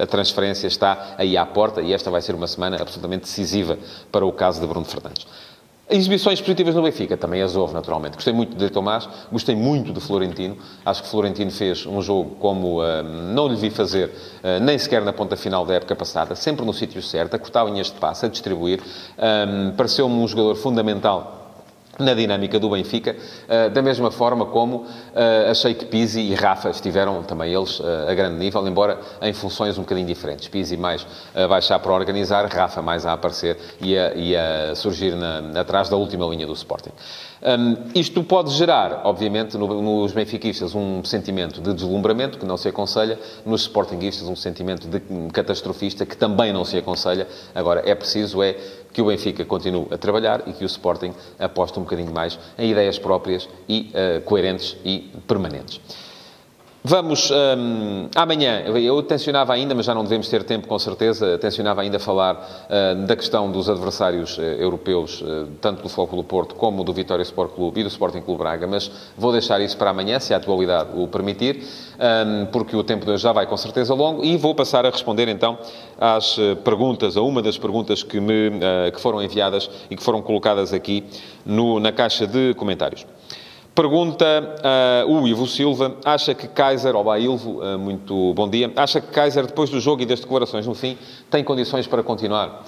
a, 0.00 0.02
a 0.04 0.06
transferência 0.06 0.66
está 0.66 1.14
aí 1.18 1.36
à 1.36 1.44
porta 1.44 1.82
e 1.82 1.92
esta 1.92 2.10
vai 2.10 2.22
ser 2.22 2.34
uma 2.34 2.46
semana 2.46 2.78
absolutamente 2.80 3.24
decisiva 3.24 3.78
para 4.10 4.24
o 4.24 4.32
caso 4.32 4.60
de 4.60 4.66
Bruno 4.66 4.86
Fernandes. 4.86 5.26
Exibições 5.88 6.40
positivas 6.40 6.74
no 6.74 6.82
Benfica, 6.82 7.14
também 7.14 7.42
as 7.42 7.54
houve, 7.54 7.74
naturalmente. 7.74 8.14
Gostei 8.14 8.32
muito 8.32 8.56
de 8.56 8.70
Tomás, 8.70 9.06
gostei 9.30 9.54
muito 9.54 9.92
de 9.92 10.00
Florentino. 10.00 10.56
Acho 10.84 11.02
que 11.02 11.08
Florentino 11.10 11.50
fez 11.50 11.84
um 11.84 12.00
jogo 12.00 12.36
como 12.36 12.80
uh, 12.80 13.02
não 13.02 13.48
lhe 13.48 13.56
vi 13.56 13.68
fazer, 13.68 14.08
uh, 14.42 14.62
nem 14.62 14.78
sequer 14.78 15.02
na 15.02 15.12
ponta 15.12 15.36
final 15.36 15.66
da 15.66 15.74
época 15.74 15.94
passada, 15.94 16.34
sempre 16.34 16.64
no 16.64 16.72
sítio 16.72 17.02
certo, 17.02 17.34
a 17.34 17.38
cortar 17.38 17.64
linhas 17.66 17.88
de 17.88 17.98
passe, 18.00 18.24
a 18.24 18.28
distribuir. 18.30 18.80
Um, 19.18 19.72
Pareceu-me 19.72 20.14
um 20.14 20.26
jogador 20.26 20.54
fundamental 20.54 21.43
na 21.98 22.14
dinâmica 22.14 22.58
do 22.58 22.70
Benfica, 22.70 23.16
eh, 23.48 23.68
da 23.68 23.82
mesma 23.82 24.10
forma 24.10 24.46
como 24.46 24.86
eh, 25.14 25.48
achei 25.50 25.74
que 25.74 25.84
Pizzi 25.84 26.20
e 26.20 26.34
Rafa 26.34 26.70
estiveram 26.70 27.22
também 27.22 27.52
eles 27.52 27.80
eh, 27.80 28.10
a 28.10 28.14
grande 28.14 28.38
nível, 28.38 28.66
embora 28.66 28.98
em 29.22 29.32
funções 29.32 29.78
um 29.78 29.82
bocadinho 29.82 30.06
diferentes. 30.06 30.48
Pizzi 30.48 30.76
mais 30.76 31.06
a 31.34 31.46
baixar 31.46 31.78
para 31.78 31.92
organizar, 31.92 32.46
Rafa 32.46 32.82
mais 32.82 33.06
a 33.06 33.12
aparecer 33.12 33.56
e 33.80 33.96
a, 33.96 34.14
e 34.14 34.36
a 34.36 34.74
surgir 34.74 35.14
na, 35.14 35.60
atrás 35.60 35.88
da 35.88 35.96
última 35.96 36.26
linha 36.26 36.46
do 36.46 36.52
Sporting. 36.52 36.92
Um, 37.42 37.76
isto 37.94 38.22
pode 38.22 38.50
gerar, 38.52 39.02
obviamente, 39.04 39.56
no, 39.58 39.82
nos 39.82 40.12
benfiquistas 40.12 40.74
um 40.74 41.04
sentimento 41.04 41.60
de 41.60 41.74
deslumbramento, 41.74 42.38
que 42.38 42.46
não 42.46 42.56
se 42.56 42.68
aconselha, 42.68 43.18
nos 43.44 43.62
sportinguistas 43.62 44.28
um 44.28 44.36
sentimento 44.36 44.88
de 44.88 45.00
catastrofista, 45.32 46.06
que 46.06 46.16
também 46.16 46.52
não 46.52 46.64
se 46.64 46.76
aconselha. 46.76 47.26
Agora, 47.54 47.82
é 47.84 47.94
preciso 47.94 48.42
é 48.42 48.56
que 48.92 49.02
o 49.02 49.06
Benfica 49.06 49.44
continue 49.44 49.88
a 49.90 49.98
trabalhar 49.98 50.42
e 50.46 50.52
que 50.52 50.64
o 50.64 50.66
Sporting 50.66 51.12
aposte 51.38 51.78
um 51.78 51.82
bocadinho 51.82 52.12
mais 52.12 52.38
em 52.56 52.70
ideias 52.70 52.98
próprias 52.98 53.48
e 53.68 53.90
uh, 53.90 54.22
coerentes 54.22 54.76
e 54.84 55.10
permanentes. 55.26 55.80
Vamos, 56.86 57.30
um, 57.30 58.10
amanhã, 58.14 58.60
eu 58.60 59.02
tencionava 59.02 59.54
ainda, 59.54 59.74
mas 59.74 59.86
já 59.86 59.94
não 59.94 60.02
devemos 60.02 60.28
ter 60.28 60.44
tempo 60.44 60.68
com 60.68 60.78
certeza, 60.78 61.38
tencionava 61.38 61.80
ainda 61.80 61.98
falar 61.98 62.34
uh, 62.36 63.06
da 63.06 63.16
questão 63.16 63.50
dos 63.50 63.70
adversários 63.70 64.36
uh, 64.36 64.42
europeus, 64.42 65.22
uh, 65.22 65.48
tanto 65.62 65.82
do 65.82 65.88
Futebol 65.88 66.22
do 66.22 66.28
Porto 66.28 66.54
como 66.54 66.84
do 66.84 66.92
Vitória 66.92 67.22
Sport 67.22 67.54
Clube 67.54 67.80
e 67.80 67.84
do 67.84 67.88
Sporting 67.88 68.20
Clube 68.20 68.38
Braga, 68.40 68.66
mas 68.66 68.90
vou 69.16 69.32
deixar 69.32 69.62
isso 69.62 69.78
para 69.78 69.88
amanhã, 69.88 70.20
se 70.20 70.34
a 70.34 70.36
atualidade 70.36 70.90
o 70.94 71.08
permitir, 71.08 71.62
um, 71.98 72.44
porque 72.52 72.76
o 72.76 72.84
tempo 72.84 73.06
de 73.06 73.12
hoje 73.12 73.22
já 73.22 73.32
vai 73.32 73.46
com 73.46 73.56
certeza 73.56 73.94
longo, 73.94 74.22
e 74.22 74.36
vou 74.36 74.54
passar 74.54 74.84
a 74.84 74.90
responder 74.90 75.26
então 75.28 75.56
às 75.98 76.36
perguntas, 76.64 77.16
a 77.16 77.22
uma 77.22 77.40
das 77.40 77.56
perguntas 77.56 78.02
que, 78.02 78.20
me, 78.20 78.50
que 78.92 79.00
foram 79.00 79.22
enviadas 79.22 79.70
e 79.88 79.96
que 79.96 80.02
foram 80.02 80.20
colocadas 80.20 80.74
aqui 80.74 81.02
no, 81.46 81.80
na 81.80 81.92
caixa 81.92 82.26
de 82.26 82.52
comentários. 82.52 83.06
Pergunta 83.74 84.24
uh, 85.04 85.12
o 85.12 85.26
Ivo 85.26 85.48
Silva, 85.48 85.96
acha 86.04 86.32
que 86.32 86.46
Kaiser, 86.46 86.94
olá 86.94 87.18
Ilvo, 87.18 87.60
uh, 87.60 87.76
muito 87.76 88.32
bom 88.32 88.48
dia, 88.48 88.72
acha 88.76 89.00
que 89.00 89.08
Kaiser, 89.08 89.46
depois 89.46 89.68
do 89.68 89.80
jogo 89.80 90.00
e 90.00 90.06
das 90.06 90.20
declarações 90.20 90.64
no 90.64 90.76
fim, 90.76 90.96
tem 91.28 91.42
condições 91.42 91.84
para 91.84 92.00
continuar? 92.00 92.64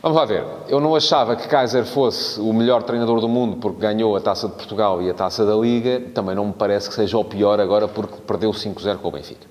Vamos 0.00 0.16
lá 0.16 0.24
ver. 0.24 0.44
Eu 0.68 0.80
não 0.80 0.94
achava 0.94 1.34
que 1.34 1.48
Kaiser 1.48 1.84
fosse 1.84 2.40
o 2.40 2.52
melhor 2.52 2.84
treinador 2.84 3.20
do 3.20 3.28
mundo 3.28 3.56
porque 3.56 3.80
ganhou 3.80 4.14
a 4.16 4.20
Taça 4.20 4.46
de 4.46 4.54
Portugal 4.54 5.02
e 5.02 5.10
a 5.10 5.14
Taça 5.14 5.44
da 5.44 5.56
Liga. 5.56 6.00
Também 6.14 6.36
não 6.36 6.46
me 6.46 6.52
parece 6.52 6.88
que 6.88 6.94
seja 6.94 7.18
o 7.18 7.24
pior 7.24 7.60
agora 7.60 7.88
porque 7.88 8.14
perdeu 8.24 8.52
5-0 8.52 8.98
com 8.98 9.08
o 9.08 9.10
Benfica. 9.10 9.46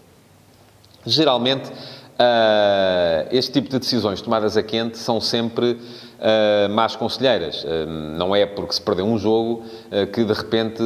Geralmente, 1.05 1.69
uh, 1.69 3.27
este 3.29 3.51
tipo 3.51 3.69
de 3.69 3.77
decisões 3.77 4.21
tomadas 4.21 4.55
a 4.55 4.63
quente 4.63 4.97
são 4.97 5.19
sempre 5.19 5.77
uh, 6.19 6.69
más 6.69 6.95
conselheiras. 6.95 7.63
Uh, 7.63 7.87
não 7.87 8.35
é 8.35 8.45
porque 8.45 8.73
se 8.73 8.81
perdeu 8.81 9.05
um 9.05 9.17
jogo 9.17 9.63
uh, 9.91 10.07
que, 10.07 10.23
de 10.23 10.33
repente, 10.33 10.83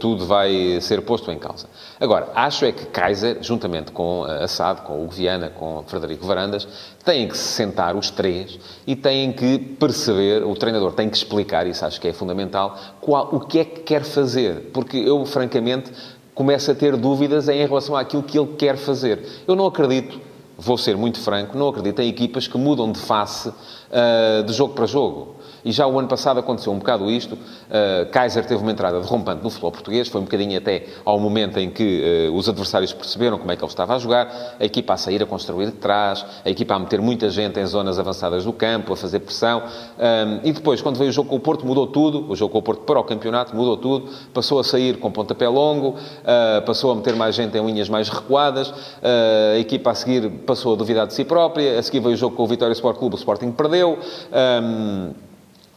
tudo 0.00 0.26
vai 0.26 0.78
ser 0.80 1.02
posto 1.02 1.30
em 1.30 1.38
causa. 1.38 1.66
Agora, 2.00 2.28
acho 2.34 2.64
é 2.64 2.72
que 2.72 2.86
Kaiser, 2.86 3.38
juntamente 3.40 3.92
com 3.92 4.24
Assad, 4.24 4.80
com 4.82 5.04
o 5.04 5.08
Viana, 5.08 5.48
com 5.50 5.84
Frederico 5.86 6.26
Varandas, 6.26 6.66
têm 7.04 7.28
que 7.28 7.36
se 7.36 7.48
sentar 7.48 7.94
os 7.96 8.10
três 8.10 8.58
e 8.86 8.96
têm 8.96 9.32
que 9.32 9.58
perceber, 9.58 10.44
o 10.44 10.54
treinador 10.54 10.92
tem 10.92 11.08
que 11.08 11.16
explicar, 11.16 11.66
isso 11.66 11.84
acho 11.84 12.00
que 12.00 12.08
é 12.08 12.12
fundamental, 12.12 12.76
qual, 13.00 13.28
o 13.32 13.40
que 13.40 13.60
é 13.60 13.64
que 13.64 13.80
quer 13.80 14.02
fazer. 14.02 14.70
Porque 14.72 14.96
eu, 14.96 15.24
francamente, 15.24 15.92
começo 16.34 16.70
a 16.70 16.74
ter 16.74 16.96
dúvidas 16.96 17.48
em 17.48 17.64
relação 17.66 17.94
àquilo 17.96 18.22
que 18.22 18.38
ele 18.38 18.54
quer 18.56 18.76
fazer. 18.76 19.24
Eu 19.46 19.54
não 19.54 19.66
acredito 19.66 20.31
vou 20.62 20.78
ser 20.78 20.96
muito 20.96 21.20
franco, 21.20 21.58
não 21.58 21.68
acredito 21.68 22.00
em 22.00 22.08
equipas 22.08 22.46
que 22.46 22.56
mudam 22.56 22.92
de 22.92 23.00
face 23.00 23.48
uh, 23.48 24.44
de 24.46 24.52
jogo 24.52 24.74
para 24.74 24.86
jogo. 24.86 25.34
E 25.64 25.70
já 25.70 25.86
o 25.86 25.98
ano 25.98 26.08
passado 26.08 26.40
aconteceu 26.40 26.72
um 26.72 26.78
bocado 26.78 27.10
isto. 27.10 27.34
Uh, 27.34 28.10
Kaiser 28.10 28.44
teve 28.44 28.60
uma 28.62 28.72
entrada 28.72 29.00
derrompante 29.00 29.42
no 29.42 29.50
futebol 29.50 29.70
português. 29.70 30.08
Foi 30.08 30.20
um 30.20 30.24
bocadinho 30.24 30.56
até 30.58 30.86
ao 31.04 31.18
momento 31.20 31.58
em 31.58 31.70
que 31.70 32.28
uh, 32.28 32.34
os 32.34 32.48
adversários 32.48 32.92
perceberam 32.92 33.38
como 33.38 33.50
é 33.52 33.56
que 33.56 33.62
ele 33.62 33.70
estava 33.70 33.94
a 33.94 33.98
jogar. 33.98 34.56
A 34.58 34.64
equipa 34.64 34.94
a 34.94 34.96
sair 34.96 35.22
a 35.22 35.26
construir 35.26 35.66
de 35.66 35.72
trás. 35.72 36.24
A 36.44 36.50
equipa 36.50 36.74
a 36.74 36.78
meter 36.78 37.00
muita 37.00 37.30
gente 37.30 37.60
em 37.60 37.66
zonas 37.66 37.98
avançadas 37.98 38.44
do 38.44 38.52
campo, 38.52 38.92
a 38.92 38.96
fazer 38.96 39.20
pressão. 39.20 39.62
Um, 39.62 40.48
e 40.48 40.52
depois, 40.52 40.82
quando 40.82 40.96
veio 40.96 41.10
o 41.10 41.12
jogo 41.12 41.28
com 41.28 41.36
o 41.36 41.40
Porto, 41.40 41.64
mudou 41.64 41.86
tudo. 41.86 42.30
O 42.30 42.34
jogo 42.34 42.52
com 42.52 42.58
o 42.58 42.62
Porto 42.62 42.82
para 42.82 42.98
o 42.98 43.04
campeonato 43.04 43.54
mudou 43.54 43.76
tudo. 43.76 44.08
Passou 44.34 44.58
a 44.58 44.64
sair 44.64 44.98
com 44.98 45.10
pontapé 45.10 45.48
longo. 45.48 45.90
Uh, 45.90 46.62
passou 46.66 46.90
a 46.90 46.94
meter 46.94 47.14
mais 47.14 47.34
gente 47.34 47.56
em 47.56 47.64
linhas 47.64 47.88
mais 47.88 48.08
recuadas. 48.08 48.72
a 49.02 49.58
equipa 49.58 49.90
a 49.90 49.94
seguir 49.94 50.28
passou 50.46 50.72
a 50.74 50.76
duvidar 50.76 51.06
de 51.06 51.14
si 51.14 51.24
própria. 51.24 51.78
A 51.78 51.82
seguir 51.82 52.00
veio 52.00 52.14
o 52.14 52.16
jogo 52.16 52.36
com 52.36 52.42
o 52.42 52.46
Vitória 52.46 52.72
Sport 52.72 52.98
Clube. 52.98 53.14
O 53.14 53.18
Sporting 53.18 53.52
perdeu. 53.52 53.98
Um, 54.32 55.31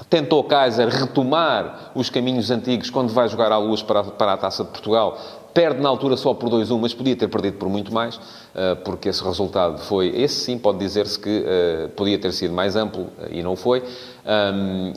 Tentou 0.10 0.44
Kaiser 0.44 0.90
retomar 0.90 1.92
os 1.96 2.10
caminhos 2.10 2.52
antigos 2.52 2.90
quando 2.90 3.14
vai 3.14 3.30
jogar 3.30 3.52
à 3.52 3.58
luz 3.58 3.82
para 3.82 4.02
a, 4.02 4.04
para 4.04 4.34
a 4.34 4.38
Taça 4.38 4.64
de 4.64 4.70
Portugal. 4.70 5.18
Perde 5.54 5.82
na 5.82 5.88
altura 5.88 6.18
só 6.18 6.34
por 6.34 6.50
2-1, 6.50 6.78
mas 6.82 6.94
podia 6.94 7.16
ter 7.16 7.30
perdido 7.30 7.58
por 7.58 7.70
muito 7.70 7.94
mais, 7.94 8.20
eh, 8.54 8.75
porque 8.75 9.08
esse 9.08 9.24
resultado 9.24 9.78
foi... 9.78 10.08
Esse 10.10 10.36
sim 10.36 10.58
pode 10.58 10.80
dizer-se 10.80 11.18
que 11.18 11.30
uh, 11.30 11.90
podia 11.92 12.20
ter 12.20 12.34
sido 12.34 12.54
mais 12.54 12.75
amplo 12.75 13.08
e 13.32 13.42
não 13.42 13.56
foi. 13.56 13.82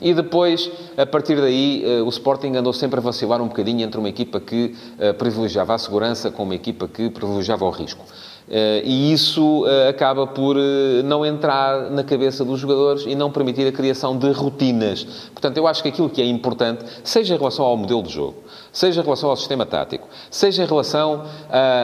E 0.01 0.13
depois, 0.13 0.69
a 0.97 1.05
partir 1.05 1.39
daí, 1.39 1.85
o 2.03 2.09
Sporting 2.09 2.57
andou 2.57 2.73
sempre 2.73 2.99
a 2.99 3.01
vacilar 3.01 3.41
um 3.41 3.47
bocadinho 3.47 3.85
entre 3.85 3.99
uma 3.99 4.09
equipa 4.09 4.39
que 4.39 4.75
privilegiava 5.17 5.75
a 5.75 5.77
segurança 5.77 6.31
com 6.31 6.43
uma 6.43 6.55
equipa 6.55 6.87
que 6.87 7.09
privilegiava 7.09 7.63
o 7.63 7.69
risco. 7.69 8.03
Uh, 8.49 8.81
e 8.83 9.13
isso 9.13 9.63
uh, 9.63 9.89
acaba 9.89 10.25
por 10.25 10.57
uh, 10.57 11.03
não 11.03 11.23
entrar 11.23 11.91
na 11.91 12.03
cabeça 12.03 12.43
dos 12.43 12.59
jogadores 12.59 13.03
e 13.05 13.13
não 13.13 13.29
permitir 13.29 13.67
a 13.67 13.71
criação 13.71 14.17
de 14.17 14.31
rotinas. 14.31 15.03
Portanto, 15.31 15.55
eu 15.57 15.67
acho 15.67 15.83
que 15.83 15.89
aquilo 15.89 16.09
que 16.09 16.19
é 16.19 16.25
importante, 16.25 16.83
seja 17.03 17.35
em 17.35 17.37
relação 17.37 17.63
ao 17.63 17.77
modelo 17.77 18.01
de 18.01 18.11
jogo, 18.11 18.37
seja 18.71 19.01
em 19.01 19.03
relação 19.03 19.29
ao 19.29 19.35
sistema 19.35 19.67
tático, 19.67 20.07
seja 20.31 20.63
em 20.63 20.65
relação 20.65 21.23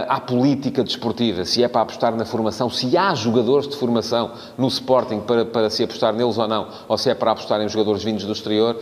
à 0.07 0.19
política 0.19 0.83
desportiva, 0.83 1.45
se 1.45 1.63
é 1.63 1.67
para 1.67 1.81
apostar 1.81 2.15
na 2.15 2.25
formação, 2.25 2.69
se 2.69 2.97
há 2.97 3.13
jogadores 3.13 3.67
de 3.67 3.75
formação 3.75 4.31
no 4.57 4.67
Sporting 4.67 5.19
para, 5.19 5.45
para 5.45 5.69
se 5.69 5.83
apostar 5.83 6.13
neles 6.13 6.37
ou 6.37 6.47
não, 6.47 6.67
ou 6.87 6.97
se 6.97 7.09
é 7.09 7.15
para 7.15 7.31
apostar 7.31 7.61
em 7.61 7.69
jogadores 7.69 8.03
vindos 8.03 8.25
do 8.25 8.31
exterior, 8.31 8.77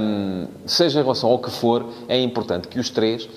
um, 0.00 0.46
seja 0.66 1.00
em 1.00 1.02
relação 1.02 1.30
ao 1.30 1.38
que 1.38 1.50
for, 1.50 1.86
é 2.08 2.20
importante 2.20 2.68
que 2.68 2.78
os 2.78 2.90
três 2.90 3.28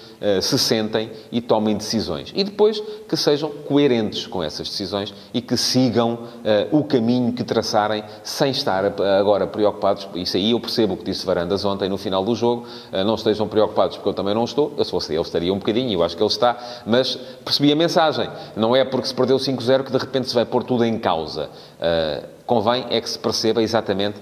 se 0.41 0.57
sentem 0.57 1.11
e 1.31 1.39
tomem 1.39 1.75
decisões. 1.75 2.31
E 2.35 2.43
depois 2.43 2.81
que 3.07 3.15
sejam 3.15 3.51
coerentes 3.75 4.25
com 4.25 4.41
essas 4.41 4.69
decisões 4.69 5.13
e 5.33 5.41
que 5.41 5.57
sigam 5.57 6.13
uh, 6.13 6.77
o 6.77 6.85
caminho 6.85 7.33
que 7.33 7.43
traçarem 7.43 8.05
sem 8.23 8.51
estar 8.51 8.85
agora 9.19 9.45
preocupados. 9.45 10.07
Isso 10.15 10.37
aí 10.37 10.51
eu 10.51 10.61
percebo 10.61 10.93
o 10.93 10.97
que 10.97 11.03
disse 11.03 11.25
Varandas 11.25 11.65
ontem 11.65 11.89
no 11.89 11.97
final 11.97 12.23
do 12.23 12.33
jogo. 12.33 12.65
Uh, 12.93 13.03
não 13.03 13.15
estejam 13.15 13.49
preocupados 13.49 13.97
porque 13.97 14.07
eu 14.07 14.13
também 14.13 14.33
não 14.33 14.45
estou. 14.45 14.73
Eu 14.77 14.85
se 14.85 14.91
fosse 14.91 15.11
ele 15.11 15.21
estaria 15.21 15.53
um 15.53 15.57
bocadinho, 15.57 15.91
eu 15.91 16.03
acho 16.03 16.15
que 16.15 16.23
ele 16.23 16.29
está. 16.29 16.57
Mas 16.85 17.17
percebi 17.43 17.69
a 17.69 17.75
mensagem. 17.75 18.29
Não 18.55 18.73
é 18.73 18.85
porque 18.85 19.07
se 19.07 19.13
perdeu 19.13 19.35
5-0 19.35 19.83
que 19.83 19.91
de 19.91 19.97
repente 19.97 20.29
se 20.29 20.35
vai 20.35 20.45
pôr 20.45 20.63
tudo 20.63 20.85
em 20.85 20.97
causa. 20.97 21.49
Uh, 21.77 22.25
convém 22.45 22.85
é 22.89 23.01
que 23.01 23.09
se 23.09 23.19
perceba 23.19 23.61
exatamente 23.61 24.19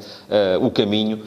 o 0.61 0.71
caminho 0.71 1.21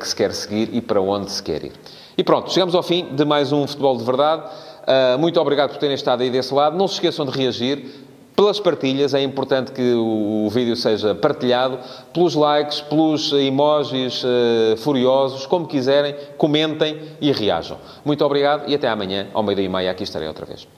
que 0.00 0.08
se 0.08 0.16
quer 0.16 0.32
seguir 0.32 0.70
e 0.72 0.80
para 0.80 0.98
onde 0.98 1.30
se 1.30 1.42
quer 1.42 1.62
ir. 1.62 1.72
E 2.16 2.24
pronto, 2.24 2.50
chegamos 2.50 2.74
ao 2.74 2.82
fim 2.82 3.14
de 3.14 3.24
mais 3.24 3.52
um 3.52 3.64
Futebol 3.64 3.96
de 3.96 4.02
Verdade. 4.02 4.42
Uh, 4.88 5.18
muito 5.18 5.38
obrigado 5.38 5.68
por 5.70 5.76
terem 5.76 5.94
estado 5.94 6.22
aí 6.22 6.30
desse 6.30 6.54
lado. 6.54 6.74
Não 6.74 6.88
se 6.88 6.94
esqueçam 6.94 7.26
de 7.26 7.30
reagir 7.30 7.84
pelas 8.34 8.58
partilhas, 8.58 9.14
é 9.14 9.20
importante 9.20 9.72
que 9.72 9.94
o, 9.94 10.48
vídeo 10.48 10.76
seja 10.76 11.12
partilhado, 11.12 11.80
pelos 12.14 12.36
likes, 12.36 12.80
pelos 12.80 13.32
emojis 13.32 14.22
uh, 14.22 14.76
furiosos, 14.78 15.44
como 15.44 15.66
quiserem, 15.66 16.14
comentem 16.38 17.00
e 17.20 17.32
reajam. 17.32 17.76
Muito 18.04 18.24
obrigado 18.24 18.70
e 18.70 18.76
até 18.76 18.88
amanhã, 18.88 19.26
ao 19.34 19.42
meio-dia 19.42 19.66
e 19.66 19.68
meia, 19.68 19.90
aqui 19.90 20.04
estarei 20.04 20.28
outra 20.28 20.46
vez. 20.46 20.68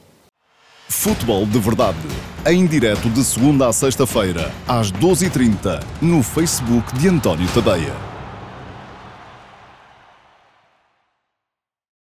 Futebol 0.89 1.45
de 1.45 1.59
Verdade, 1.59 1.99
em 2.47 2.67
direto 2.67 3.09
de 3.11 3.23
segunda 3.23 3.69
a 3.69 3.73
sexta-feira, 3.73 4.51
às 4.67 4.91
12h30, 4.91 5.85
no 6.01 6.23
Facebook 6.23 6.99
de 6.99 7.09
António 7.09 7.47
Tadeia. 7.53 8.10